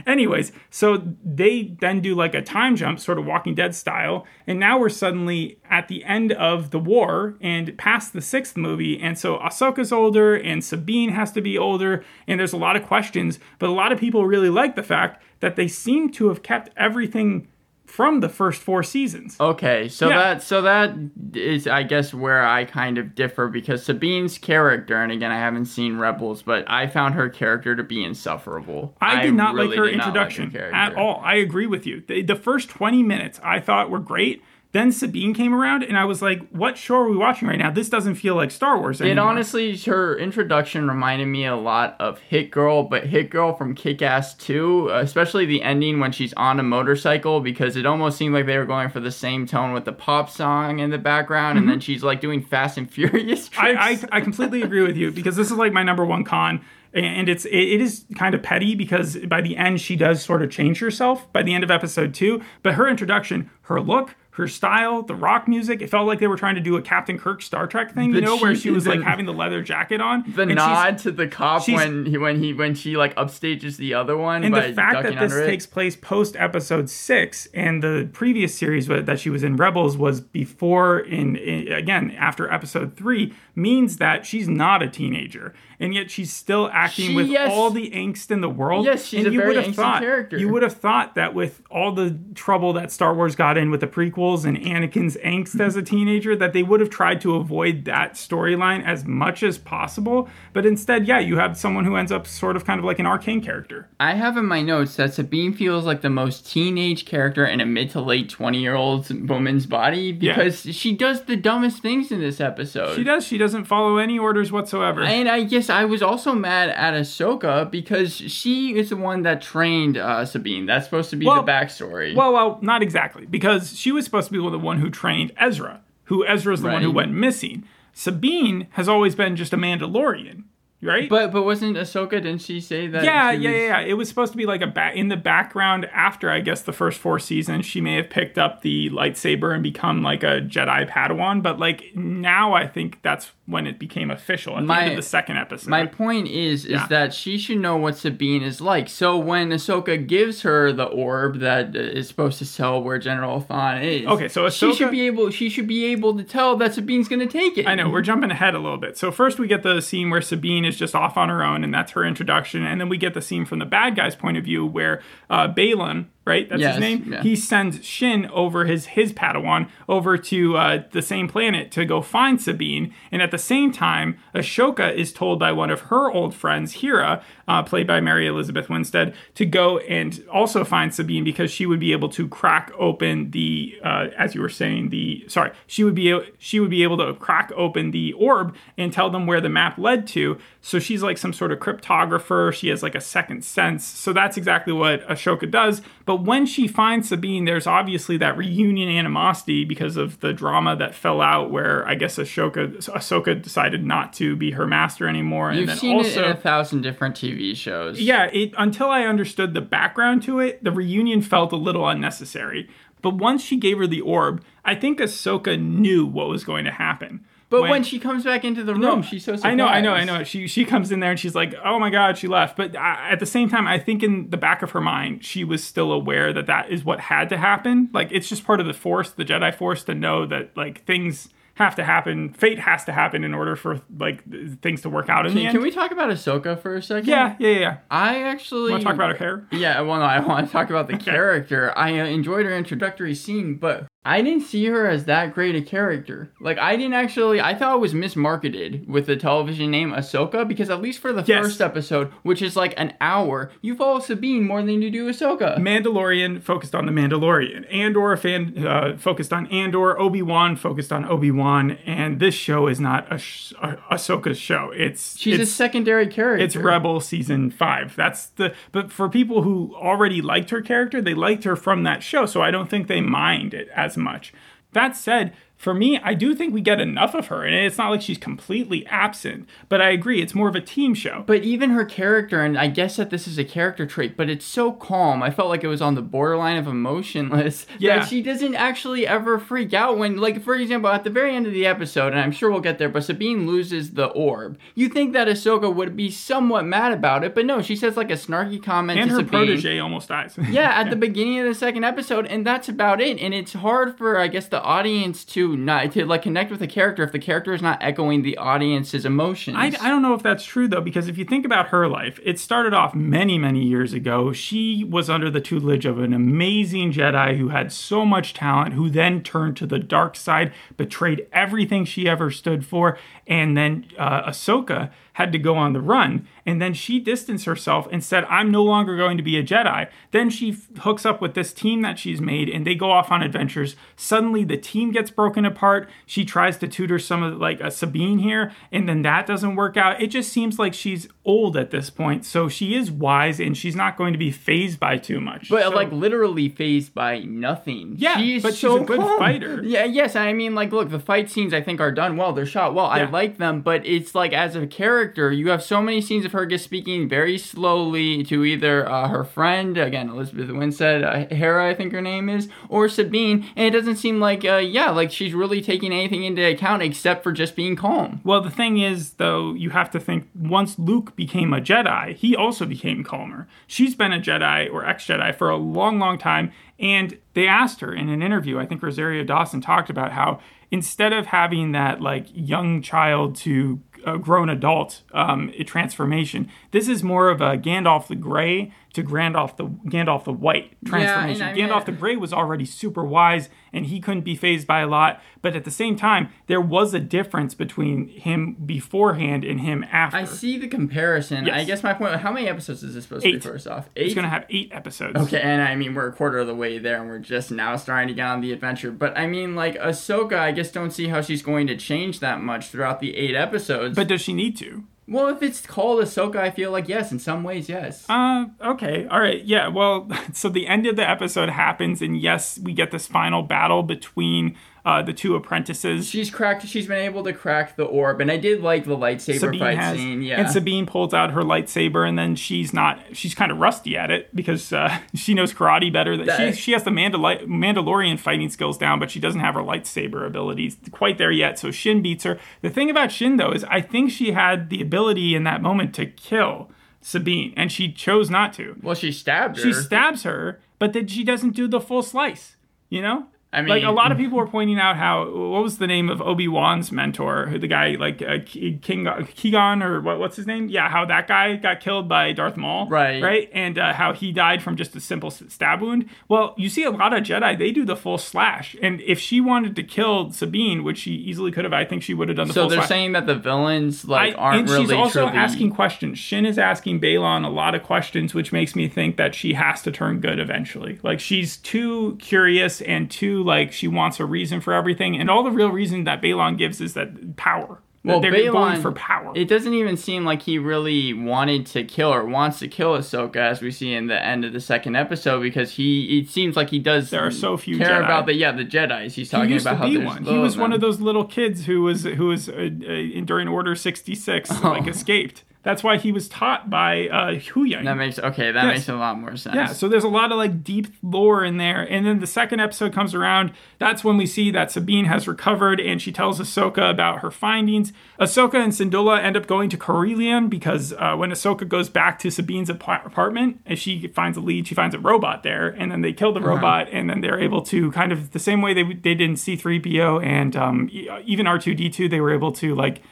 anyways, 0.06 0.52
so 0.70 1.02
they 1.24 1.74
then 1.80 2.00
do 2.00 2.14
like 2.14 2.32
a 2.34 2.42
time 2.42 2.76
jump, 2.76 3.00
sort 3.00 3.18
of 3.18 3.26
Walking 3.26 3.56
Dead 3.56 3.74
style, 3.74 4.24
and 4.46 4.60
now 4.60 4.78
we're 4.78 4.88
suddenly 4.88 5.58
at 5.68 5.88
the 5.88 6.04
end 6.04 6.30
of 6.32 6.70
the 6.70 6.78
war 6.78 7.36
and 7.40 7.76
past 7.76 8.12
the 8.12 8.20
sixth 8.20 8.56
movie, 8.56 9.00
and 9.00 9.18
so 9.18 9.38
Ahsoka's 9.38 9.92
older, 9.92 10.36
and 10.36 10.64
Sabine 10.64 11.10
has 11.10 11.32
to 11.32 11.40
be 11.40 11.58
older, 11.58 12.04
and 12.28 12.38
there's 12.38 12.52
a 12.52 12.56
lot 12.56 12.76
of 12.76 12.84
questions, 12.84 13.40
but 13.58 13.68
a 13.68 13.72
lot 13.72 13.90
of 13.90 13.98
people 13.98 14.26
really 14.26 14.50
like 14.50 14.76
the 14.76 14.82
fact 14.84 15.22
that 15.40 15.56
they 15.56 15.66
seem 15.66 16.10
to 16.12 16.28
have 16.28 16.42
kept 16.42 16.70
everything 16.76 17.48
from 17.88 18.20
the 18.20 18.28
first 18.28 18.60
four 18.62 18.82
seasons. 18.82 19.36
Okay, 19.40 19.88
so 19.88 20.08
Yeah. 20.08 20.18
that 20.18 20.42
so 20.42 20.62
that 20.62 20.94
is 21.34 21.66
I 21.66 21.82
guess 21.82 22.12
where 22.12 22.46
I 22.46 22.64
kind 22.64 22.98
of 22.98 23.14
differ 23.14 23.48
because 23.48 23.84
Sabine's 23.84 24.38
character, 24.38 24.96
and 25.02 25.10
again 25.10 25.30
I 25.32 25.38
haven't 25.38 25.66
seen 25.66 25.96
Rebels, 25.98 26.42
but 26.42 26.64
I 26.70 26.86
found 26.86 27.14
her 27.14 27.28
character 27.28 27.74
to 27.74 27.82
be 27.82 28.04
insufferable. 28.04 28.94
I 29.00 29.22
did 29.22 29.34
not 29.34 29.54
really 29.54 29.68
like 29.68 29.78
her 29.78 29.84
not 29.84 29.90
like 29.90 30.04
her 30.04 30.08
introduction 30.08 30.56
at 30.74 30.94
all. 30.94 31.20
I 31.24 31.36
agree 31.36 31.66
with 31.66 31.86
you. 31.86 32.02
The, 32.06 32.22
the 32.22 32.36
first 32.36 32.68
20 32.68 33.02
minutes 33.02 33.40
I 33.42 33.60
thought 33.60 33.90
were 33.90 33.98
great. 33.98 34.42
Then 34.72 34.92
Sabine 34.92 35.32
came 35.32 35.54
around, 35.54 35.82
and 35.82 35.96
I 35.96 36.04
was 36.04 36.20
like, 36.20 36.46
"What 36.50 36.76
show 36.76 36.96
are 36.96 37.08
we 37.08 37.16
watching 37.16 37.48
right 37.48 37.58
now? 37.58 37.70
This 37.70 37.88
doesn't 37.88 38.16
feel 38.16 38.34
like 38.34 38.50
Star 38.50 38.78
Wars 38.78 39.00
It 39.00 39.18
honestly, 39.18 39.74
her 39.78 40.18
introduction 40.18 40.86
reminded 40.88 41.26
me 41.26 41.46
a 41.46 41.56
lot 41.56 41.96
of 41.98 42.18
Hit 42.18 42.50
Girl, 42.50 42.82
but 42.82 43.06
Hit 43.06 43.30
Girl 43.30 43.54
from 43.54 43.74
Kick 43.74 44.02
Ass 44.02 44.34
2, 44.34 44.90
especially 44.90 45.46
the 45.46 45.62
ending 45.62 46.00
when 46.00 46.12
she's 46.12 46.34
on 46.34 46.60
a 46.60 46.62
motorcycle, 46.62 47.40
because 47.40 47.76
it 47.76 47.86
almost 47.86 48.18
seemed 48.18 48.34
like 48.34 48.44
they 48.44 48.58
were 48.58 48.66
going 48.66 48.90
for 48.90 49.00
the 49.00 49.10
same 49.10 49.46
tone 49.46 49.72
with 49.72 49.86
the 49.86 49.92
pop 49.92 50.28
song 50.28 50.80
in 50.80 50.90
the 50.90 50.98
background, 50.98 51.58
and 51.58 51.68
then 51.68 51.80
she's 51.80 52.02
like 52.02 52.20
doing 52.20 52.42
Fast 52.42 52.76
and 52.76 52.92
Furious 52.92 53.48
tricks. 53.48 53.78
Mm-hmm. 53.78 54.06
I, 54.12 54.16
I, 54.16 54.18
I 54.18 54.20
completely 54.20 54.60
agree 54.60 54.82
with 54.82 54.98
you 54.98 55.10
because 55.10 55.36
this 55.36 55.50
is 55.50 55.56
like 55.56 55.72
my 55.72 55.82
number 55.82 56.04
one 56.04 56.24
con 56.24 56.60
and 56.94 57.28
it's 57.28 57.44
it, 57.44 57.54
it 57.54 57.80
is 57.80 58.04
kind 58.16 58.34
of 58.34 58.42
petty 58.42 58.74
because 58.74 59.16
by 59.26 59.40
the 59.40 59.56
end 59.56 59.80
she 59.80 59.96
does 59.96 60.22
sort 60.22 60.42
of 60.42 60.50
change 60.50 60.80
herself 60.80 61.30
by 61.32 61.42
the 61.42 61.54
end 61.54 61.64
of 61.64 61.70
episode 61.70 62.14
two 62.14 62.40
but 62.62 62.74
her 62.74 62.88
introduction 62.88 63.50
her 63.62 63.80
look 63.80 64.14
her 64.38 64.46
style 64.46 65.02
the 65.02 65.14
rock 65.16 65.48
music 65.48 65.82
it 65.82 65.90
felt 65.90 66.06
like 66.06 66.20
they 66.20 66.28
were 66.28 66.36
trying 66.36 66.54
to 66.54 66.60
do 66.60 66.76
a 66.76 66.82
captain 66.82 67.18
kirk 67.18 67.42
star 67.42 67.66
trek 67.66 67.92
thing 67.92 68.10
you 68.10 68.14
The 68.14 68.20
know 68.20 68.36
where 68.38 68.54
she 68.54 68.70
was 68.70 68.86
like 68.86 69.02
having 69.02 69.26
the 69.26 69.32
leather 69.32 69.62
jacket 69.62 70.00
on 70.00 70.24
the 70.28 70.42
and 70.42 70.54
nod 70.54 70.98
to 70.98 71.10
the 71.10 71.26
cop 71.26 71.68
when 71.68 72.06
he 72.06 72.16
when 72.16 72.40
he 72.40 72.54
when 72.54 72.76
she 72.76 72.96
like 72.96 73.16
upstages 73.16 73.76
the 73.76 73.94
other 73.94 74.16
one 74.16 74.44
and 74.44 74.54
the 74.54 74.72
fact 74.72 75.02
that 75.02 75.18
this 75.18 75.34
takes 75.44 75.66
place 75.66 75.96
post 75.96 76.36
episode 76.36 76.88
six 76.88 77.48
and 77.52 77.82
the 77.82 78.08
previous 78.12 78.54
series 78.54 78.86
that 78.86 79.18
she 79.18 79.28
was 79.28 79.42
in 79.42 79.56
rebels 79.56 79.96
was 79.96 80.20
before 80.20 81.00
in, 81.00 81.34
in 81.34 81.72
again 81.72 82.12
after 82.12 82.50
episode 82.50 82.96
three 82.96 83.34
means 83.58 83.96
that 83.98 84.24
she's 84.24 84.48
not 84.48 84.82
a 84.82 84.88
teenager 84.88 85.52
and 85.80 85.94
yet 85.94 86.10
she's 86.10 86.32
still 86.32 86.68
acting 86.72 87.08
She- 87.10 87.14
with 87.14 87.28
yes. 87.28 87.50
all 87.52 87.70
the 87.70 87.90
angst 87.90 88.30
in 88.32 88.40
the 88.40 88.48
world 88.48 88.84
Yes, 88.84 89.04
she's 89.04 89.18
and 89.20 89.28
a 89.28 89.30
you 89.30 89.38
very 89.38 89.48
would 89.54 89.56
have 89.56 89.72
angsty 89.72 89.76
thought 89.76 90.00
character. 90.02 90.38
you 90.38 90.48
would 90.48 90.62
have 90.62 90.72
thought 90.74 91.14
that 91.14 91.34
with 91.34 91.62
all 91.70 91.92
the 91.92 92.18
trouble 92.34 92.72
that 92.72 92.90
star 92.90 93.14
wars 93.14 93.36
got 93.36 93.56
in 93.58 93.70
with 93.70 93.80
the 93.80 93.86
prequels 93.86 94.44
and 94.44 94.56
anakin's 94.58 95.16
angst 95.18 95.60
as 95.60 95.76
a 95.76 95.82
teenager 95.82 96.34
that 96.34 96.52
they 96.52 96.62
would 96.62 96.80
have 96.80 96.90
tried 96.90 97.20
to 97.20 97.34
avoid 97.36 97.84
that 97.84 98.14
storyline 98.14 98.84
as 98.84 99.04
much 99.04 99.42
as 99.42 99.58
possible 99.58 100.28
but 100.52 100.64
instead 100.66 101.06
yeah 101.06 101.18
you 101.18 101.36
have 101.36 101.56
someone 101.56 101.84
who 101.84 101.96
ends 101.96 102.10
up 102.12 102.26
sort 102.26 102.56
of 102.56 102.64
kind 102.64 102.78
of 102.78 102.84
like 102.84 102.98
an 102.98 103.06
arcane 103.06 103.40
character 103.40 103.88
I 104.00 104.14
have 104.14 104.36
in 104.36 104.46
my 104.46 104.62
notes 104.62 104.96
that 104.96 105.14
Sabine 105.14 105.52
feels 105.52 105.84
like 105.84 106.00
the 106.02 106.10
most 106.10 106.50
teenage 106.50 107.04
character 107.04 107.44
in 107.44 107.60
a 107.60 107.66
mid 107.66 107.90
to 107.90 108.00
late 108.00 108.28
20 108.28 108.58
year 108.58 108.74
old 108.74 109.28
woman's 109.28 109.66
body 109.66 110.12
because 110.12 110.60
she 110.62 110.94
does 110.94 111.22
the 111.24 111.36
dumbest 111.36 111.82
things 111.82 112.12
in 112.12 112.20
this 112.20 112.40
episode. 112.40 112.94
She 112.94 113.02
does. 113.04 113.26
She 113.26 113.38
doesn't 113.48 113.64
follow 113.64 113.96
any 113.96 114.18
orders 114.18 114.52
whatsoever. 114.52 115.02
And 115.02 115.26
I 115.28 115.42
guess 115.44 115.70
I 115.70 115.86
was 115.86 116.02
also 116.02 116.34
mad 116.34 116.68
at 116.68 116.92
Ahsoka 116.92 117.70
because 117.70 118.14
she 118.14 118.76
is 118.76 118.90
the 118.90 118.96
one 118.96 119.22
that 119.22 119.40
trained 119.40 119.96
uh, 119.96 120.26
Sabine. 120.26 120.66
That's 120.66 120.84
supposed 120.84 121.08
to 121.10 121.16
be 121.16 121.24
Well- 121.24 121.42
the 121.42 121.50
backstory. 121.50 122.14
well, 122.14 122.32
well, 122.32 122.58
not 122.60 122.82
exactly, 122.82 123.24
because 123.24 123.78
she 123.78 123.90
was 123.90 124.04
supposed 124.04 124.26
to 124.28 124.32
be 124.32 124.50
the 124.50 124.58
one 124.58 124.80
who 124.80 124.90
trained 124.90 125.32
Ezra, 125.38 125.80
who 126.04 126.26
Ezra's 126.26 126.60
the 126.60 126.68
one 126.68 126.82
who 126.82 126.90
went 126.90 127.12
missing. 127.12 127.64
Sabine 127.94 128.66
has 128.72 128.86
always 128.88 129.14
been 129.14 129.34
just 129.34 129.52
a 129.54 129.56
Mandalorian, 129.56 130.44
right? 130.82 131.08
but 131.08 131.32
but 131.32 131.42
wasn't 131.44 131.76
Ahsoka? 131.76 132.10
Didn't 132.10 132.38
she 132.38 132.60
say 132.60 132.86
that? 132.88 133.04
yeah, 133.04 133.30
yeah, 133.32 133.50
was- 133.50 133.58
yeah. 133.60 133.80
It 133.80 133.94
was 133.94 134.08
supposed 134.08 134.32
to 134.32 134.38
be 134.38 134.46
like 134.46 134.62
a 134.62 134.66
ba- 134.66 134.92
in 134.94 135.08
the 135.08 135.16
background 135.16 135.86
after 135.92 136.30
I 136.30 136.40
guess 136.40 136.62
the 136.62 136.72
first 136.72 136.98
four 136.98 137.18
seasons. 137.18 137.66
She 137.66 137.80
may 137.80 137.96
have 137.96 138.10
picked 138.10 138.38
up 138.38 138.62
the 138.62 138.90
lightsaber 138.90 139.52
and 139.54 139.62
become 139.62 140.02
like 140.02 140.22
a 140.22 140.40
Jedi 140.40 140.88
Padawan, 140.88 141.42
but 141.42 141.58
like 141.58 141.94
now 141.94 142.52
I 142.54 142.66
think 142.66 143.00
that's 143.02 143.30
when 143.46 143.66
it 143.66 143.78
became 143.78 144.10
official 144.10 144.58
at 144.58 144.64
My- 144.64 144.74
the 144.76 144.82
end 144.82 144.90
of 144.92 144.96
the 144.96 145.02
second 145.02 145.38
episode. 145.38 145.70
My 145.70 145.86
point 145.86 146.28
is, 146.28 146.66
is 146.66 146.72
Yeah. 146.72 146.86
that 146.88 147.14
she 147.14 147.38
should 147.38 147.58
know 147.58 147.76
what 147.78 147.96
Sabine 147.96 148.42
is 148.42 148.60
like. 148.60 148.88
So 148.90 149.16
when 149.16 149.48
Ahsoka 149.50 150.06
gives 150.06 150.42
her 150.42 150.70
the 150.70 150.84
orb 150.84 151.38
that 151.38 151.74
uh, 151.74 152.02
supposed 152.02 152.38
to 152.40 152.56
tell 152.56 152.82
where 152.82 152.98
General 152.98 153.40
Thrawn 153.40 153.82
is, 153.82 154.06
Okay, 154.06 154.28
so 154.28 154.50
she 154.50 154.74
should 154.74 154.90
be 154.90 155.06
able, 155.06 155.30
she 155.30 155.48
should 155.48 155.66
be 155.66 155.86
able 155.86 156.14
to 156.18 156.22
tell 156.24 156.56
that 156.56 156.74
Sabine's 156.74 157.08
going 157.08 157.20
to 157.20 157.26
take 157.26 157.56
it. 157.56 157.66
I 157.66 157.74
know 157.74 157.88
we're 157.88 158.02
jumping 158.02 158.30
ahead 158.30 158.54
a 158.54 158.58
little 158.58 158.76
bit. 158.76 158.98
So 158.98 159.10
first 159.10 159.38
we 159.38 159.46
get 159.48 159.62
the 159.62 159.80
scene 159.80 160.10
where 160.10 160.20
Sabine 160.20 160.66
is 160.68 160.76
just 160.76 160.94
off 160.94 161.16
on 161.16 161.28
her 161.28 161.42
own, 161.42 161.64
and 161.64 161.74
that's 161.74 161.92
her 161.92 162.04
introduction, 162.04 162.64
and 162.64 162.80
then 162.80 162.88
we 162.88 162.96
get 162.96 163.14
the 163.14 163.22
scene 163.22 163.44
from 163.44 163.58
the 163.58 163.66
bad 163.66 163.96
guy's 163.96 164.14
point 164.14 164.36
of 164.36 164.44
view 164.44 164.64
where 164.64 165.02
uh, 165.30 165.48
Baylan, 165.48 166.06
right, 166.28 166.48
that's 166.48 166.60
Yes, 166.60 166.74
his 166.74 166.80
name, 166.80 167.12
yeah. 167.12 167.22
he 167.22 167.34
sends 167.34 167.84
Shin 167.84 168.26
over 168.26 168.66
his 168.66 168.86
his 168.86 169.12
Padawan 169.12 169.68
over 169.88 170.16
to 170.18 170.56
uh, 170.56 170.82
the 170.92 171.02
same 171.02 171.26
planet 171.28 171.72
to 171.72 171.84
go 171.84 172.02
find 172.02 172.40
Sabine, 172.40 172.94
and 173.10 173.22
at 173.22 173.30
the 173.30 173.38
same 173.38 173.72
time, 173.72 174.18
Ashoka 174.34 174.94
is 174.94 175.12
told 175.12 175.38
by 175.38 175.50
one 175.52 175.70
of 175.70 175.80
her 175.82 176.10
old 176.10 176.34
friends, 176.34 176.74
Hera, 176.74 177.22
uh, 177.48 177.62
played 177.62 177.86
by 177.86 178.00
Mary 178.00 178.26
Elizabeth 178.26 178.68
Winstead, 178.68 179.14
to 179.34 179.46
go 179.46 179.78
and 179.78 180.24
also 180.32 180.64
find 180.64 180.94
Sabine 180.94 181.24
because 181.24 181.50
she 181.50 181.66
would 181.66 181.80
be 181.80 181.92
able 181.92 182.10
to 182.10 182.28
crack 182.28 182.70
open 182.78 183.30
the, 183.30 183.78
uh, 183.82 184.08
as 184.16 184.34
you 184.34 184.40
were 184.42 184.48
saying, 184.48 184.90
the 184.90 185.24
sorry, 185.28 185.50
she 185.66 185.82
would 185.82 185.94
be 185.94 186.18
she 186.38 186.60
would 186.60 186.70
be 186.70 186.82
able 186.82 186.98
to 186.98 187.14
crack 187.14 187.50
open 187.56 187.90
the 187.90 188.12
orb 188.12 188.54
and 188.76 188.92
tell 188.92 189.10
them 189.10 189.26
where 189.26 189.40
the 189.40 189.48
map 189.48 189.78
led 189.78 190.06
to. 190.08 190.38
So 190.60 190.78
she's 190.78 191.02
like 191.02 191.16
some 191.18 191.32
sort 191.32 191.52
of 191.52 191.58
cryptographer. 191.58 192.52
She 192.52 192.68
has 192.68 192.82
like 192.82 192.94
a 192.94 193.00
second 193.00 193.44
sense. 193.44 193.84
So 193.84 194.12
that's 194.12 194.36
exactly 194.36 194.72
what 194.72 195.06
Ashoka 195.08 195.50
does. 195.50 195.80
But 196.04 196.16
when 196.22 196.46
she 196.46 196.68
finds 196.68 197.08
Sabine, 197.08 197.44
there's 197.44 197.66
obviously 197.66 198.16
that 198.18 198.36
reunion 198.36 198.88
animosity 198.88 199.64
because 199.64 199.96
of 199.96 200.20
the 200.20 200.32
drama 200.32 200.76
that 200.76 200.94
fell 200.94 201.20
out 201.20 201.50
where 201.50 201.86
I 201.86 201.94
guess 201.94 202.16
Ashoka 202.18 202.76
Ahsoka 202.88 203.40
decided 203.40 203.84
not 203.84 204.12
to 204.14 204.36
be 204.36 204.52
her 204.52 204.66
master 204.66 205.08
anymore. 205.08 205.50
And 205.50 205.58
You've 205.58 205.68
then 205.68 205.76
seen 205.78 205.96
also 205.96 206.22
it 206.22 206.26
in 206.26 206.32
a 206.32 206.36
thousand 206.36 206.82
different 206.82 207.14
TV 207.16 207.56
shows. 207.56 208.00
yeah, 208.00 208.24
it 208.26 208.52
until 208.58 208.88
I 208.88 209.04
understood 209.04 209.54
the 209.54 209.60
background 209.60 210.22
to 210.24 210.40
it, 210.40 210.62
the 210.62 210.72
reunion 210.72 211.22
felt 211.22 211.52
a 211.52 211.56
little 211.56 211.88
unnecessary. 211.88 212.68
But 213.02 213.16
once 213.16 213.42
she 213.42 213.56
gave 213.56 213.78
her 213.78 213.86
the 213.86 214.00
orb, 214.00 214.42
I 214.64 214.74
think 214.74 214.98
Ahsoka 214.98 215.60
knew 215.60 216.04
what 216.06 216.28
was 216.28 216.44
going 216.44 216.64
to 216.64 216.70
happen. 216.70 217.24
But 217.50 217.62
when, 217.62 217.82
she 217.82 217.98
comes 217.98 218.24
back 218.24 218.44
into 218.44 218.62
the 218.62 218.74
room, 218.74 219.02
she's 219.02 219.24
so 219.24 219.34
surprised. 219.34 219.52
I 219.52 219.54
know, 219.54 219.66
I 219.66 219.80
know, 219.80 219.94
I 219.94 220.04
know. 220.04 220.22
She 220.22 220.46
she 220.46 220.66
comes 220.66 220.92
in 220.92 221.00
there 221.00 221.12
and 221.12 221.18
she's 221.18 221.34
like, 221.34 221.54
"Oh 221.64 221.78
my 221.78 221.88
god, 221.88 222.18
she 222.18 222.28
left." 222.28 222.58
But 222.58 222.76
uh, 222.76 222.78
at 222.78 223.20
the 223.20 223.26
same 223.26 223.48
time, 223.48 223.66
I 223.66 223.78
think 223.78 224.02
in 224.02 224.28
the 224.28 224.36
back 224.36 224.60
of 224.60 224.72
her 224.72 224.82
mind, 224.82 225.24
she 225.24 225.44
was 225.44 225.64
still 225.64 225.90
aware 225.90 226.32
that 226.34 226.46
that 226.46 226.70
is 226.70 226.84
what 226.84 227.00
had 227.00 227.30
to 227.30 227.38
happen. 227.38 227.88
Like 227.94 228.08
it's 228.12 228.28
just 228.28 228.44
part 228.44 228.60
of 228.60 228.66
the 228.66 228.74
Force, 228.74 229.12
the 229.12 229.24
Jedi 229.24 229.54
Force, 229.54 229.82
to 229.84 229.94
know 229.94 230.26
that 230.26 230.54
like 230.58 230.84
things 230.84 231.30
have 231.58 231.74
to 231.74 231.82
happen, 231.84 232.32
fate 232.32 232.60
has 232.60 232.84
to 232.84 232.92
happen 232.92 233.24
in 233.24 233.34
order 233.34 233.56
for 233.56 233.80
like 233.98 234.22
things 234.62 234.80
to 234.82 234.88
work 234.88 235.08
out 235.08 235.26
in 235.26 235.34
the 235.34 235.44
end. 235.44 235.52
can 235.52 235.60
we 235.60 235.72
talk 235.72 235.90
about 235.90 236.08
Ahsoka 236.08 236.56
for 236.60 236.76
a 236.76 236.82
second? 236.82 237.08
yeah, 237.08 237.34
yeah, 237.40 237.50
yeah. 237.50 237.76
I 237.90 238.22
actually 238.22 238.70
Want 238.70 238.82
to 238.82 238.84
talk 238.86 238.94
about 238.94 239.10
her 239.10 239.16
hair? 239.16 239.48
Yeah, 239.50 239.80
well, 239.80 239.98
no, 239.98 240.04
I 240.06 240.20
want 240.20 240.46
to 240.46 240.52
talk 240.52 240.70
about 240.70 240.86
the 240.86 240.96
character. 241.10 241.76
I 241.76 241.90
enjoyed 241.90 242.46
her 242.46 242.56
introductory 242.56 243.14
scene, 243.14 243.56
but 243.56 243.86
I 244.08 244.22
didn't 244.22 244.42
see 244.44 244.64
her 244.66 244.86
as 244.88 245.04
that 245.04 245.34
great 245.34 245.54
a 245.54 245.60
character. 245.62 246.30
Like, 246.40 246.58
I 246.58 246.76
didn't 246.76 246.94
actually. 246.94 247.40
I 247.40 247.54
thought 247.54 247.76
it 247.76 247.80
was 247.80 247.92
mismarketed 247.94 248.86
with 248.88 249.06
the 249.06 249.16
television 249.16 249.70
name 249.70 249.92
Ahsoka 249.92 250.46
because 250.46 250.70
at 250.70 250.80
least 250.80 250.98
for 251.00 251.12
the 251.12 251.22
Yes. 251.26 251.44
first 251.44 251.60
episode, 251.60 252.10
which 252.22 252.40
is 252.42 252.56
like 252.56 252.74
an 252.76 252.94
hour, 253.00 253.50
you 253.60 253.74
follow 253.74 253.98
Sabine 254.00 254.44
more 254.46 254.62
than 254.62 254.80
you 254.82 254.90
do 254.90 255.08
Ahsoka. 255.10 255.58
Mandalorian 255.58 256.42
focused 256.42 256.74
on 256.74 256.86
the 256.86 256.92
Mandalorian. 256.92 257.66
Andor 257.72 258.16
fan 258.16 258.66
uh, 258.66 258.96
focused 258.96 259.32
on 259.32 259.46
Andor. 259.48 259.98
Obi 260.00 260.22
Wan 260.22 260.56
focused 260.56 260.92
on 260.92 261.04
Obi 261.04 261.30
Wan. 261.30 261.72
And 261.84 262.18
this 262.20 262.34
show 262.34 262.66
is 262.66 262.80
not 262.80 263.12
a, 263.12 263.18
sh- 263.18 263.52
a 263.60 263.76
Ahsoka's 263.92 264.38
show. 264.38 264.70
It's 264.74 265.18
She's 265.18 265.38
a 265.40 265.44
secondary 265.46 266.06
character. 266.06 266.42
it's 266.44 266.56
Rebel 266.56 267.00
season 267.00 267.50
five. 267.50 267.94
That's 267.96 268.26
the. 268.30 268.54
But 268.72 268.90
for 268.90 269.08
people 269.08 269.42
who 269.42 269.74
already 269.76 270.22
liked 270.22 270.50
her 270.50 270.62
character, 270.62 271.02
they 271.02 271.14
liked 271.14 271.44
her 271.44 271.56
from 271.56 271.82
that 271.82 272.02
show. 272.02 272.24
So 272.26 272.40
I 272.40 272.50
don't 272.50 272.70
think 272.70 272.86
they 272.88 273.00
mind 273.02 273.52
it 273.52 273.68
as 273.74 273.97
much. 273.98 274.32
That 274.72 274.96
said, 274.96 275.34
for 275.58 275.74
me, 275.74 275.98
I 275.98 276.14
do 276.14 276.36
think 276.36 276.54
we 276.54 276.60
get 276.60 276.80
enough 276.80 277.14
of 277.14 277.26
her, 277.26 277.44
and 277.44 277.52
it's 277.52 277.76
not 277.78 277.90
like 277.90 278.00
she's 278.00 278.16
completely 278.16 278.86
absent. 278.86 279.48
But 279.68 279.82
I 279.82 279.90
agree, 279.90 280.22
it's 280.22 280.32
more 280.34 280.48
of 280.48 280.54
a 280.54 280.60
team 280.60 280.94
show. 280.94 281.24
But 281.26 281.42
even 281.42 281.70
her 281.70 281.84
character, 281.84 282.42
and 282.42 282.56
I 282.56 282.68
guess 282.68 282.94
that 282.96 283.10
this 283.10 283.26
is 283.26 283.38
a 283.38 283.44
character 283.44 283.84
trait, 283.84 284.16
but 284.16 284.30
it's 284.30 284.44
so 284.44 284.70
calm. 284.70 285.20
I 285.20 285.30
felt 285.32 285.48
like 285.48 285.64
it 285.64 285.68
was 285.68 285.82
on 285.82 285.96
the 285.96 286.00
borderline 286.02 286.56
of 286.56 286.68
emotionless. 286.68 287.66
Yeah. 287.80 288.04
She 288.04 288.22
doesn't 288.22 288.54
actually 288.54 289.06
ever 289.06 289.38
freak 289.38 289.72
out 289.72 289.98
when, 289.98 290.16
like, 290.18 290.42
for 290.42 290.54
example, 290.54 290.90
at 290.90 291.04
the 291.04 291.10
very 291.10 291.34
end 291.34 291.46
of 291.46 291.52
the 291.52 291.66
episode, 291.66 292.12
and 292.12 292.20
I'm 292.20 292.32
sure 292.32 292.50
we'll 292.50 292.60
get 292.60 292.78
there, 292.78 292.88
but 292.88 293.04
Sabine 293.04 293.46
loses 293.46 293.92
the 293.92 294.06
orb. 294.06 294.58
You 294.74 294.88
think 294.88 295.12
that 295.12 295.26
Ahsoka 295.28 295.72
would 295.74 295.96
be 295.96 296.10
somewhat 296.10 296.64
mad 296.66 296.92
about 296.92 297.24
it, 297.24 297.34
but 297.34 297.46
no, 297.46 297.62
she 297.62 297.76
says 297.76 297.96
like 297.96 298.10
a 298.10 298.14
snarky 298.14 298.62
comment 298.62 298.98
and 299.00 299.08
to 299.10 299.14
her 299.14 299.20
Sabine. 299.20 299.30
protege 299.30 299.78
almost 299.78 300.08
dies. 300.08 300.36
yeah, 300.50 300.70
at 300.70 300.90
the 300.90 300.96
beginning 301.08 301.38
of 301.40 301.46
the 301.46 301.54
second 301.54 301.84
episode, 301.84 302.26
and 302.26 302.46
that's 302.46 302.68
about 302.68 303.00
it. 303.00 303.18
And 303.18 303.32
it's 303.34 303.54
hard 303.54 303.96
for, 303.96 304.18
I 304.18 304.28
guess, 304.28 304.48
the 304.48 304.62
audience 304.62 305.24
to 305.26 305.47
not 305.56 305.92
to 305.92 306.04
like 306.04 306.22
connect 306.22 306.50
with 306.50 306.60
the 306.60 306.66
character 306.66 307.02
if 307.02 307.12
the 307.12 307.18
character 307.18 307.52
is 307.52 307.62
not 307.62 307.78
echoing 307.82 308.22
the 308.22 308.36
audience's 308.36 309.04
emotions. 309.04 309.56
I, 309.58 309.66
I 309.80 309.88
don't 309.88 310.02
know 310.02 310.14
if 310.14 310.22
that's 310.22 310.44
true 310.44 310.68
though, 310.68 310.80
because 310.80 311.08
if 311.08 311.18
you 311.18 311.24
think 311.24 311.44
about 311.44 311.68
her 311.68 311.88
life, 311.88 312.18
it 312.24 312.38
started 312.38 312.74
off 312.74 312.94
many, 312.94 313.38
many 313.38 313.64
years 313.64 313.92
ago. 313.92 314.32
She 314.32 314.84
was 314.84 315.08
under 315.08 315.30
the 315.30 315.40
tutelage 315.40 315.86
of 315.86 315.98
an 315.98 316.12
amazing 316.12 316.92
Jedi 316.92 317.36
who 317.36 317.48
had 317.48 317.72
so 317.72 318.04
much 318.04 318.34
talent, 318.34 318.74
who 318.74 318.90
then 318.90 319.22
turned 319.22 319.56
to 319.58 319.66
the 319.66 319.78
dark 319.78 320.16
side, 320.16 320.52
betrayed 320.76 321.26
everything 321.32 321.84
she 321.84 322.08
ever 322.08 322.30
stood 322.30 322.64
for, 322.64 322.98
and 323.26 323.56
then 323.56 323.86
uh, 323.98 324.30
Ahsoka 324.30 324.90
had 325.18 325.32
to 325.32 325.38
go 325.38 325.56
on 325.56 325.72
the 325.72 325.80
run. 325.80 326.28
And 326.46 326.62
then 326.62 326.72
she 326.72 327.00
distanced 327.00 327.44
herself 327.44 327.88
and 327.90 328.04
said, 328.04 328.24
I'm 328.26 328.52
no 328.52 328.62
longer 328.62 328.96
going 328.96 329.16
to 329.16 329.22
be 329.22 329.36
a 329.36 329.42
Jedi. 329.42 329.90
Then 330.12 330.30
she 330.30 330.52
f- 330.52 330.68
hooks 330.82 331.04
up 331.04 331.20
with 331.20 331.34
this 331.34 331.52
team 331.52 331.82
that 331.82 331.98
she's 331.98 332.20
made 332.20 332.48
and 332.48 332.64
they 332.64 332.76
go 332.76 332.92
off 332.92 333.10
on 333.10 333.20
adventures. 333.20 333.74
Suddenly 333.96 334.44
the 334.44 334.56
team 334.56 334.92
gets 334.92 335.10
broken 335.10 335.37
apart. 335.44 335.88
She 336.06 336.24
tries 336.24 336.58
to 336.58 336.68
tutor 336.68 336.98
some 336.98 337.22
of 337.22 337.38
like 337.38 337.60
a 337.60 337.70
Sabine 337.70 338.18
here, 338.18 338.52
and 338.72 338.88
then 338.88 339.02
that 339.02 339.26
doesn't 339.26 339.56
work 339.56 339.76
out. 339.76 340.00
It 340.00 340.08
just 340.08 340.32
seems 340.32 340.58
like 340.58 340.74
she's 340.74 341.08
old 341.28 341.56
at 341.56 341.70
this 341.70 341.90
point. 341.90 342.24
So 342.24 342.48
she 342.48 342.74
is 342.74 342.90
wise 342.90 343.38
and 343.38 343.56
she's 343.56 343.76
not 343.76 343.96
going 343.96 344.12
to 344.14 344.18
be 344.18 344.30
phased 344.32 344.80
by 344.80 344.96
too 344.96 345.20
much. 345.20 345.48
But 345.50 345.62
So- 345.64 345.70
like 345.70 345.92
literally 345.92 346.48
phased 346.48 346.94
by 346.94 347.20
nothing. 347.20 347.94
Yeah, 347.98 348.16
she's 348.16 348.42
but 348.42 348.54
she's 348.54 348.60
so 348.62 348.82
a 348.82 348.84
good 348.84 348.98
calm. 349.00 349.18
fighter. 349.18 349.60
Yeah, 349.62 349.84
yes, 349.84 350.16
I 350.16 350.32
mean 350.32 350.54
like 350.54 350.72
look, 350.72 350.90
the 350.90 350.98
fight 350.98 351.30
scenes 351.30 351.52
I 351.54 351.60
think 351.60 351.80
are 351.80 351.92
done 351.92 352.16
well. 352.16 352.32
They're 352.32 352.46
shot 352.46 352.74
well. 352.74 352.86
I 352.86 353.04
like 353.04 353.36
them, 353.38 353.60
but 353.60 353.86
it's 353.86 354.14
like 354.14 354.32
as 354.32 354.56
a 354.56 354.66
character, 354.66 355.30
you 355.30 355.50
have 355.50 355.62
so 355.62 355.82
many 355.82 356.00
scenes 356.00 356.24
of 356.24 356.32
her 356.32 356.46
just 356.46 356.64
speaking 356.64 357.08
very 357.08 357.36
slowly 357.38 358.24
to 358.24 358.44
either 358.44 358.88
uh, 358.90 359.08
her 359.08 359.24
friend, 359.24 359.76
again 359.76 360.08
Elizabeth 360.08 360.50
Winstead, 360.50 361.02
uh, 361.04 361.26
Hera, 361.34 361.68
I 361.70 361.74
think 361.74 361.92
her 361.92 362.00
name 362.00 362.28
is, 362.28 362.48
or 362.70 362.88
Sabine, 362.88 363.46
and 363.54 363.66
it 363.66 363.78
doesn't 363.78 363.96
seem 363.96 364.18
like 364.20 364.44
uh, 364.44 364.56
yeah, 364.56 364.90
like 364.90 365.10
she's 365.12 365.34
really 365.34 365.60
taking 365.60 365.92
anything 365.92 366.24
into 366.24 366.42
account 366.42 366.82
except 366.82 367.22
for 367.22 367.32
just 367.32 367.54
being 367.54 367.76
calm. 367.76 368.20
Well, 368.24 368.40
the 368.40 368.50
thing 368.50 368.78
is, 368.78 369.14
though, 369.14 369.52
you 369.54 369.70
have 369.70 369.90
to 369.90 370.00
think 370.00 370.28
once 370.34 370.78
Luke 370.78 371.14
became 371.18 371.52
a 371.52 371.60
Jedi, 371.60 372.14
he 372.14 372.34
also 372.34 372.64
became 372.64 373.02
calmer. 373.02 373.48
She's 373.66 373.94
been 373.94 374.12
a 374.12 374.20
Jedi 374.20 374.72
or 374.72 374.86
ex 374.86 375.04
Jedi 375.04 375.34
for 375.34 375.50
a 375.50 375.56
long, 375.56 375.98
long 375.98 376.16
time. 376.16 376.52
And 376.78 377.18
they 377.34 377.48
asked 377.48 377.80
her 377.80 377.92
in 377.92 378.08
an 378.08 378.22
interview, 378.22 378.58
I 378.58 378.64
think 378.64 378.82
Rosario 378.82 379.24
Dawson 379.24 379.60
talked 379.60 379.90
about 379.90 380.12
how 380.12 380.38
instead 380.70 381.12
of 381.12 381.26
having 381.26 381.72
that 381.72 382.00
like 382.00 382.28
young 382.32 382.80
child 382.80 383.34
to 383.36 383.80
a 384.06 384.16
grown 384.16 384.48
adult 384.48 385.02
um, 385.12 385.52
transformation, 385.66 386.48
this 386.70 386.88
is 386.88 387.02
more 387.02 387.30
of 387.30 387.40
a 387.40 387.58
Gandalf 387.58 388.06
the 388.06 388.14
Grey 388.14 388.72
to 388.98 389.04
Gandalf 389.04 389.56
the 389.56 389.66
Gandalf 389.66 390.24
the 390.24 390.32
White 390.32 390.76
transformation. 390.84 391.42
I 391.42 391.52
mean- 391.54 391.68
Gandalf 391.68 391.84
the 391.84 391.92
Grey 391.92 392.16
was 392.16 392.32
already 392.32 392.64
super 392.64 393.04
wise 393.04 393.48
and 393.72 393.86
he 393.86 394.00
couldn't 394.00 394.22
be 394.22 394.34
phased 394.34 394.66
by 394.66 394.80
a 394.80 394.86
lot, 394.86 395.22
but 395.42 395.54
at 395.54 395.64
the 395.64 395.70
same 395.70 395.94
time, 395.96 396.30
there 396.46 396.60
was 396.60 396.94
a 396.94 396.98
difference 397.00 397.54
between 397.54 398.08
him 398.08 398.54
beforehand 398.64 399.44
and 399.44 399.60
him 399.60 399.84
after. 399.92 400.16
I 400.16 400.24
see 400.24 400.58
the 400.58 400.68
comparison. 400.68 401.46
Yes. 401.46 401.54
I 401.60 401.64
guess 401.64 401.82
my 401.82 401.92
point. 401.94 402.16
How 402.20 402.32
many 402.32 402.48
episodes 402.48 402.82
is 402.82 402.94
this 402.94 403.04
supposed 403.04 403.24
to 403.24 403.32
be? 403.32 403.38
First 403.38 403.66
off, 403.66 403.88
eight. 403.96 404.14
going 404.14 404.24
to 404.24 404.30
have 404.30 404.46
eight 404.50 404.70
episodes. 404.72 405.16
Okay, 405.16 405.40
and 405.40 405.62
I 405.62 405.74
mean 405.74 405.94
we're 405.94 406.08
a 406.08 406.12
quarter 406.12 406.38
of 406.38 406.46
the 406.46 406.54
way 406.54 406.78
there, 406.78 407.00
and 407.00 407.08
we're 407.08 407.18
just 407.18 407.50
now 407.50 407.76
starting 407.76 408.08
to 408.08 408.14
get 408.14 408.26
on 408.26 408.40
the 408.40 408.52
adventure. 408.52 408.90
But 408.90 409.16
I 409.16 409.26
mean, 409.26 409.54
like 409.54 409.76
Ahsoka, 409.78 410.38
I 410.38 410.52
just 410.52 410.74
don't 410.74 410.90
see 410.90 411.08
how 411.08 411.20
she's 411.20 411.42
going 411.42 411.66
to 411.68 411.76
change 411.76 412.20
that 412.20 412.40
much 412.40 412.68
throughout 412.68 413.00
the 413.00 413.16
eight 413.16 413.34
episodes. 413.34 413.94
But 413.96 414.08
does 414.08 414.20
she 414.20 414.32
need 414.32 414.56
to? 414.58 414.84
Well, 415.08 415.28
if 415.28 415.42
it's 415.42 415.60
called 415.66 416.02
Ahsoka, 416.02 416.36
I 416.36 416.50
feel 416.50 416.70
like 416.70 416.88
yes, 416.88 417.10
in 417.10 417.18
some 417.18 417.42
ways, 417.42 417.68
yes. 417.68 418.04
Uh, 418.08 418.46
okay, 418.60 419.06
all 419.06 419.20
right, 419.20 419.42
yeah. 419.44 419.68
Well, 419.68 420.08
so 420.32 420.48
the 420.48 420.66
end 420.66 420.86
of 420.86 420.96
the 420.96 421.08
episode 421.08 421.48
happens, 421.48 422.02
and 422.02 422.20
yes, 422.20 422.58
we 422.58 422.74
get 422.74 422.90
this 422.90 423.06
final 423.06 423.42
battle 423.42 423.82
between 423.82 424.56
uh, 424.88 425.02
the 425.02 425.12
two 425.12 425.36
apprentices. 425.36 426.08
she's 426.08 426.30
cracked. 426.30 426.66
She's 426.66 426.86
been 426.86 427.04
able 427.04 427.22
to 427.24 427.34
crack 427.34 427.76
the 427.76 427.84
orb, 427.84 428.22
and 428.22 428.32
I 428.32 428.38
did 428.38 428.62
like 428.62 428.86
the 428.86 428.96
lightsaber 428.96 429.38
Sabine 429.40 429.60
fight 429.60 429.76
has, 429.76 429.98
scene. 429.98 430.22
Yeah, 430.22 430.40
and 430.40 430.50
Sabine 430.50 430.86
pulls 430.86 431.12
out 431.12 431.32
her 431.32 431.42
lightsaber, 431.42 432.08
and 432.08 432.18
then 432.18 432.36
she's 432.36 432.72
not. 432.72 432.98
She's 433.12 433.34
kind 433.34 433.52
of 433.52 433.58
rusty 433.58 433.98
at 433.98 434.10
it 434.10 434.34
because 434.34 434.72
uh, 434.72 434.98
she 435.14 435.34
knows 435.34 435.52
karate 435.52 435.92
better. 435.92 436.16
That- 436.16 436.54
she 436.54 436.58
she 436.62 436.72
has 436.72 436.84
the 436.84 436.90
Mandal- 436.90 437.44
Mandalorian 437.46 438.18
fighting 438.18 438.48
skills 438.48 438.78
down, 438.78 438.98
but 438.98 439.10
she 439.10 439.20
doesn't 439.20 439.40
have 439.42 439.54
her 439.56 439.60
lightsaber 439.60 440.26
abilities 440.26 440.78
quite 440.90 441.18
there 441.18 441.30
yet. 441.30 441.58
So 441.58 441.70
Shin 441.70 442.00
beats 442.00 442.24
her. 442.24 442.38
The 442.62 442.70
thing 442.70 442.88
about 442.88 443.12
Shin 443.12 443.36
though 443.36 443.52
is, 443.52 443.64
I 443.64 443.82
think 443.82 444.10
she 444.10 444.32
had 444.32 444.70
the 444.70 444.80
ability 444.80 445.34
in 445.34 445.44
that 445.44 445.60
moment 445.60 445.94
to 445.96 446.06
kill 446.06 446.70
Sabine, 447.02 447.52
and 447.58 447.70
she 447.70 447.92
chose 447.92 448.30
not 448.30 448.54
to. 448.54 448.76
well, 448.82 448.94
she 448.94 449.12
stabbed 449.12 449.58
her. 449.58 449.62
She 449.64 449.74
stabs 449.74 450.22
her, 450.22 450.60
but 450.78 450.94
then 450.94 451.06
she 451.08 451.24
doesn't 451.24 451.50
do 451.54 451.68
the 451.68 451.78
full 451.78 452.02
slice. 452.02 452.56
You 452.88 453.02
know. 453.02 453.26
I 453.50 453.62
like 453.62 453.82
a 453.82 453.90
lot 453.90 454.12
of 454.12 454.18
people 454.18 454.36
were 454.36 454.46
pointing 454.46 454.78
out 454.78 454.96
how 454.96 455.24
what 455.24 455.62
was 455.62 455.78
the 455.78 455.86
name 455.86 456.10
of 456.10 456.20
Obi 456.20 456.46
Wan's 456.48 456.92
mentor, 456.92 457.46
who 457.46 457.58
the 457.58 457.66
guy 457.66 457.96
like 457.98 458.20
uh, 458.20 458.38
King 458.44 459.08
Keegan 459.34 459.82
or 459.82 460.02
what, 460.02 460.18
what's 460.18 460.36
his 460.36 460.46
name? 460.46 460.68
Yeah, 460.68 460.90
how 460.90 461.06
that 461.06 461.26
guy 461.28 461.56
got 461.56 461.80
killed 461.80 462.10
by 462.10 462.32
Darth 462.32 462.58
Maul, 462.58 462.88
Right. 462.88 463.22
Right, 463.22 463.50
and 463.54 463.78
uh, 463.78 463.94
how 463.94 464.12
he 464.12 464.32
died 464.32 464.62
from 464.62 464.76
just 464.76 464.94
a 464.96 465.00
simple 465.00 465.30
stab 465.30 465.80
wound. 465.80 466.10
Well, 466.28 466.54
you 466.58 466.68
see 466.68 466.82
a 466.84 466.90
lot 466.90 467.14
of 467.14 467.22
Jedi 467.24 467.58
they 467.58 467.70
do 467.72 467.86
the 467.86 467.96
full 467.96 468.18
slash, 468.18 468.76
and 468.82 469.00
if 469.00 469.18
she 469.18 469.40
wanted 469.40 469.74
to 469.76 469.82
kill 469.82 470.30
Sabine, 470.30 470.84
which 470.84 470.98
she 470.98 471.12
easily 471.12 471.50
could 471.50 471.64
have, 471.64 471.72
I 471.72 471.86
think 471.86 472.02
she 472.02 472.12
would 472.12 472.28
have 472.28 472.36
done 472.36 472.48
the 472.48 472.52
full 472.54 472.64
slash. 472.68 472.68
so 472.68 472.68
full 472.68 472.68
they're 472.68 472.78
slash. 472.80 472.88
saying 472.88 473.12
that 473.12 473.24
the 473.26 473.34
villains 473.34 474.04
like 474.04 474.34
I- 474.34 474.36
aren't 474.36 474.60
and 474.60 474.68
really 474.70 474.84
she's 474.84 474.92
also 474.92 475.22
truly- 475.26 475.38
asking 475.38 475.70
questions. 475.70 476.18
Shin 476.18 476.44
is 476.44 476.58
asking 476.58 477.00
Baylan 477.00 477.46
a 477.46 477.48
lot 477.48 477.74
of 477.74 477.82
questions, 477.82 478.34
which 478.34 478.52
makes 478.52 478.76
me 478.76 478.88
think 478.88 479.16
that 479.16 479.34
she 479.34 479.54
has 479.54 479.80
to 479.82 479.90
turn 479.90 480.20
good 480.20 480.38
eventually. 480.38 480.98
Like 481.02 481.18
she's 481.18 481.56
too 481.56 482.18
curious 482.20 482.82
and 482.82 483.10
too 483.10 483.37
like 483.42 483.72
she 483.72 483.88
wants 483.88 484.20
a 484.20 484.24
reason 484.24 484.60
for 484.60 484.72
everything, 484.72 485.18
and 485.18 485.30
all 485.30 485.42
the 485.42 485.50
real 485.50 485.70
reason 485.70 486.04
that 486.04 486.20
Baylan 486.22 486.58
gives 486.58 486.80
is 486.80 486.94
that 486.94 487.36
power. 487.36 487.80
That 488.04 488.12
Well, 488.12 488.20
they're 488.20 488.32
Baylan, 488.32 488.52
going 488.52 488.80
for 488.80 488.92
power. 488.92 489.32
It 489.34 489.48
doesn't 489.48 489.74
even 489.74 489.96
seem 489.96 490.24
like 490.24 490.42
he 490.42 490.56
really 490.58 491.12
wanted 491.12 491.66
to 491.66 491.82
kill 491.82 492.14
or 492.14 492.24
wants 492.24 492.60
to 492.60 492.68
kill 492.68 492.96
Ahsoka, 492.96 493.36
as 493.36 493.60
we 493.60 493.72
see 493.72 493.92
in 493.92 494.06
the 494.06 494.24
end 494.24 494.44
of 494.44 494.52
the 494.52 494.60
second 494.60 494.94
episode, 494.94 495.40
because 495.42 495.72
he 495.72 496.18
it 496.20 496.28
seems 496.30 496.54
like 496.54 496.70
he 496.70 496.78
does. 496.78 497.10
There 497.10 497.26
are 497.26 497.32
so 497.32 497.56
few 497.56 497.76
care 497.76 497.88
Jedi. 498.00 498.04
about 498.04 498.26
the 498.26 498.34
yeah 498.34 498.52
the 498.52 498.64
Jedi's. 498.64 499.14
He's 499.16 499.30
talking 499.30 499.48
he 499.48 499.54
used 499.54 499.66
about 499.66 499.72
to 499.72 499.78
how 499.78 499.88
be 499.88 499.98
one. 499.98 500.24
He 500.24 500.38
was 500.38 500.56
one 500.56 500.72
of 500.72 500.80
those 500.80 501.00
little 501.00 501.24
kids 501.24 501.66
who 501.66 501.82
was 501.82 502.04
who 502.04 502.26
was 502.26 502.48
uh, 502.48 502.52
uh, 502.52 503.20
during 503.24 503.48
Order 503.48 503.74
sixty 503.74 504.14
six, 504.14 504.48
Oh. 504.64 504.70
like 504.70 504.86
escaped. 504.86 505.42
That's 505.68 505.84
why 505.84 505.98
he 505.98 506.12
was 506.12 506.30
taught 506.30 506.70
by 506.70 507.08
uh, 507.08 507.32
Huyang. 507.32 507.84
That 507.84 507.98
makes 507.98 508.18
okay. 508.18 508.52
That 508.52 508.64
Yes. 508.64 508.74
makes 508.76 508.88
a 508.88 508.94
lot 508.94 509.20
more 509.20 509.36
sense. 509.36 509.54
Yeah, 509.54 509.66
so 509.66 509.86
there's 509.86 510.02
a 510.02 510.08
lot 510.08 510.32
of 510.32 510.38
like 510.38 510.64
deep 510.64 510.86
lore 511.02 511.44
in 511.44 511.58
there. 511.58 511.82
And 511.82 512.06
then 512.06 512.20
the 512.20 512.26
second 512.26 512.60
episode 512.60 512.94
comes 512.94 513.14
around. 513.14 513.52
That's 513.78 514.02
when 514.02 514.16
we 514.16 514.24
see 514.24 514.50
that 514.52 514.70
Sabine 514.72 515.04
has 515.04 515.28
recovered 515.28 515.78
and 515.78 516.00
she 516.00 516.10
tells 516.10 516.40
Ahsoka 516.40 516.90
about 516.90 517.18
her 517.20 517.30
findings. 517.30 517.92
Ahsoka 518.18 518.54
and 518.54 518.72
Syndulla 518.72 519.22
end 519.22 519.36
up 519.36 519.46
going 519.46 519.68
to 519.68 519.76
Corellian 519.76 520.48
because 520.48 520.94
uh, 520.94 521.14
when 521.16 521.28
Ahsoka 521.30 521.68
goes 521.68 521.90
back 521.90 522.18
to 522.20 522.30
Sabine's 522.30 522.70
apa- 522.70 523.02
apartment 523.04 523.60
and 523.66 523.78
she 523.78 524.08
finds 524.08 524.38
a 524.38 524.40
lead, 524.40 524.66
she 524.66 524.74
finds 524.74 524.94
a 524.94 524.98
robot 524.98 525.42
there. 525.42 525.68
And 525.68 525.92
then 525.92 526.00
they 526.00 526.14
kill 526.14 526.32
the 526.32 526.40
robot 526.40 526.88
and 526.90 527.10
then 527.10 527.20
they're 527.20 527.38
able 527.38 527.60
to 527.66 527.92
kind 527.92 528.10
of 528.10 528.30
the 528.30 528.38
same 528.38 528.62
way 528.62 528.72
they, 528.72 528.84
they 528.84 529.12
did 529.12 529.20
in 529.20 529.34
C3PO 529.34 530.24
and 530.24 530.56
um, 530.56 530.88
even 531.26 531.44
R2D2, 531.44 532.08
they 532.08 532.22
were 532.22 532.32
able 532.32 532.52
to 532.52 532.74
like 532.74 533.02